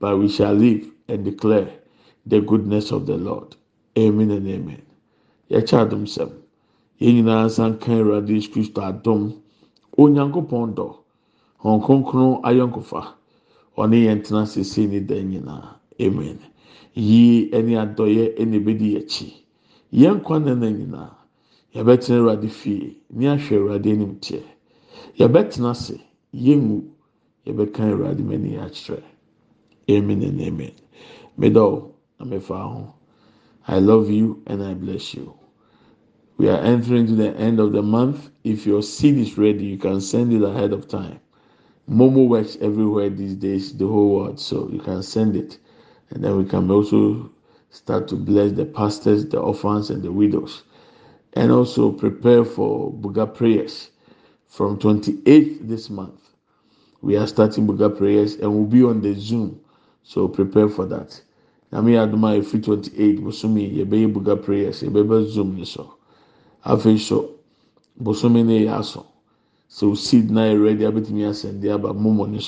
but 0.00 0.18
we 0.18 0.28
shall 0.28 0.54
live 0.54 0.90
and 1.08 1.24
declare 1.24 1.70
the 2.26 2.40
goodness 2.40 2.90
of 2.90 3.06
the 3.06 3.16
Lord. 3.16 3.56
Amen 3.98 4.30
and 4.30 4.48
amen. 4.48 4.82
Yɛkyɛ 5.50 5.78
adum 5.86 6.04
sɛm. 6.06 6.30
Yɛn 7.00 7.14
nyinaa 7.16 7.44
nsa 7.46 7.68
nka 7.70 7.92
Awurade 8.00 8.36
Kristo 8.52 8.80
adum. 8.82 9.40
Onyankopɔn 9.98 10.74
dɔ. 10.74 10.96
Hɔn 11.62 11.82
kronkron 11.84 12.42
ayɔnkofa. 12.42 13.02
Ɔne. 13.76 14.08
Amen. 16.00 16.38
Yie 16.94 17.50
ɛne 17.50 17.72
adɔyɛ 17.82 18.24
ɛna 18.40 18.56
ebedi 18.56 18.96
akyi 18.96 19.28
yɛn 19.92 20.20
kwan 20.22 20.44
nana 20.44 20.70
nyinaa 20.70 21.12
yɛbɛtena 21.74 22.18
awurade 22.18 22.48
fie 22.48 22.96
ne 23.10 23.26
ahwɛ 23.28 23.56
awurade 23.56 23.90
anim 23.92 24.14
teɛ 24.20 24.42
yɛbɛtena 25.18 25.70
ase 25.70 25.96
yɛngu 26.34 26.78
yɛbɛka 27.46 27.80
awurade 27.90 28.22
mɛni 28.22 28.58
akyerɛ 28.58 29.02
amen 29.90 30.22
and 30.22 30.40
amen. 30.40 30.72
Middle 31.36 31.94
amefa 32.20 32.56
ho 32.62 32.94
i 33.66 33.78
love 33.78 34.10
you 34.10 34.42
and 34.46 34.62
i 34.62 34.74
bless 34.74 35.14
you. 35.14 35.34
We 36.36 36.48
are 36.48 36.58
entering 36.58 37.06
to 37.06 37.14
the 37.14 37.30
end 37.36 37.60
of 37.60 37.72
the 37.72 37.82
month. 37.82 38.30
If 38.42 38.66
your 38.66 38.82
seed 38.82 39.16
is 39.18 39.38
ready 39.38 39.66
you 39.66 39.78
can 39.78 40.00
send 40.00 40.32
it 40.32 40.42
ahead 40.42 40.72
of 40.72 40.88
time. 40.88 41.20
Momo 41.88 42.26
works 42.28 42.56
everywhere 42.60 43.10
these 43.10 43.34
days 43.34 43.76
the 43.76 43.86
whole 43.86 44.14
world 44.16 44.40
so 44.40 44.68
you 44.72 44.78
can 44.80 45.02
send 45.02 45.36
it 45.36 45.58
and 46.14 46.22
then 46.22 46.38
we 46.38 46.44
can 46.44 46.70
also 46.70 47.30
start 47.70 48.06
to 48.08 48.14
bless 48.16 48.52
the 48.52 48.64
pastors, 48.64 49.26
the 49.26 49.38
orphans, 49.38 49.90
and 49.90 50.02
the 50.02 50.12
widows, 50.12 50.62
and 51.34 51.50
also 51.50 51.90
prepare 51.90 52.44
for 52.44 52.92
Buga 52.92 53.32
prayers 53.34 53.90
from 54.46 54.78
28th 54.78 55.66
this 55.66 55.90
month. 55.90 56.30
We 57.02 57.16
are 57.16 57.26
starting 57.26 57.66
Buga 57.66 57.96
prayers 57.96 58.36
and 58.36 58.54
we'll 58.54 58.66
be 58.66 58.84
on 58.84 59.02
the 59.02 59.14
Zoom, 59.14 59.60
so 60.04 60.28
prepare 60.28 60.68
for 60.68 60.86
that. 60.86 61.20
Nami 61.72 61.94
aduma 61.94 62.38
efi 62.40 62.62
28 62.64 63.20
bosomi 63.20 63.76
yɛbɛyɛ 63.76 64.12
Buga 64.14 64.40
prayers 64.40 64.82
yɛbɛbɛ 64.82 65.26
Zoom 65.26 65.56
ni 65.56 65.64
so. 65.64 65.94
Afei 66.64 66.98
so 66.98 67.34
bosomi 68.00 68.44
ne 68.46 68.64
yɛ 68.66 68.78
aso. 68.78 69.04
So 69.66 69.94
seed 69.94 70.30
na 70.30 70.52
ready 70.52 70.84
abetumi 70.84 71.26
asɛnde 71.26 71.74
aba 71.74 71.92
momo 71.92 72.30
ni 72.30 72.38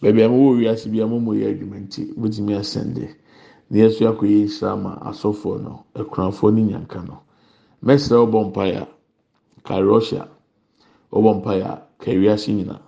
baabi 0.00 0.22
a 0.22 0.28
wɔwɔ 0.28 0.56
wiase 0.58 0.88
bi 0.90 1.00
a 1.00 1.06
wɔn 1.06 1.24
yɛ 1.40 1.46
adwuma 1.52 1.76
nti 1.80 2.12
wɔtumi 2.16 2.52
asɛnde. 2.56 3.08
Na 3.70 3.78
yɛso 3.78 4.02
akɔ 4.08 4.24
yɛ 4.26 4.44
nhyira 4.46 5.00
asɔfoɔ 5.08 5.62
no 5.62 5.84
akunafoɔ 5.94 6.52
ne 6.54 6.62
nyanka 6.62 7.02
no. 7.06 7.20
Mɛsrɛ 7.84 8.16
ɔbɔ 8.26 8.38
mpaeɛ 8.52 8.86
ka 9.62 9.74
ɔbɔ 11.12 11.30
mpaeɛ 11.42 11.82
ka 11.98 12.10
nyinaa 12.12 12.80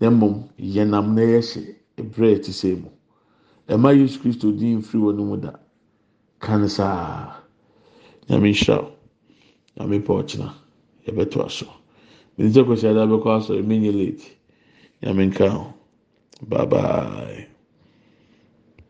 na 0.00 0.10
mmom 0.10 0.44
yɛnam 0.58 1.14
na 1.14 1.22
yɛhyɛ 1.22 1.74
ebere 1.96 2.34
ɛte 2.36 2.50
sɛ 2.52 2.76
mu. 2.82 2.90
Ɛma 3.68 3.96
yesu 3.96 4.18
kristo 4.20 4.50
din 4.52 4.78
mfiri 4.80 5.00
wɔn 5.02 5.16
mu 5.26 5.36
da 5.36 5.52
kan 6.40 6.60
nyame 8.28 8.50
nhyira 8.50 8.90
nyame 9.78 10.02
pɔ 10.04 10.12
ɔkyena. 10.22 10.52
Yɛbɛto 11.06 11.44
aso 11.46 11.66
mene 12.36 12.50
sɛ 12.50 12.64
kwasi 12.66 12.86
ada 12.88 13.06
bɛkɔ 13.06 13.28
asɔre 13.38 13.62
menyɛ 13.64 13.92
late. 13.94 14.36
Nyame 15.02 15.26
nka 15.30 15.48
ho. 15.48 15.75
Bye 16.42 16.66
bye. 16.66 17.46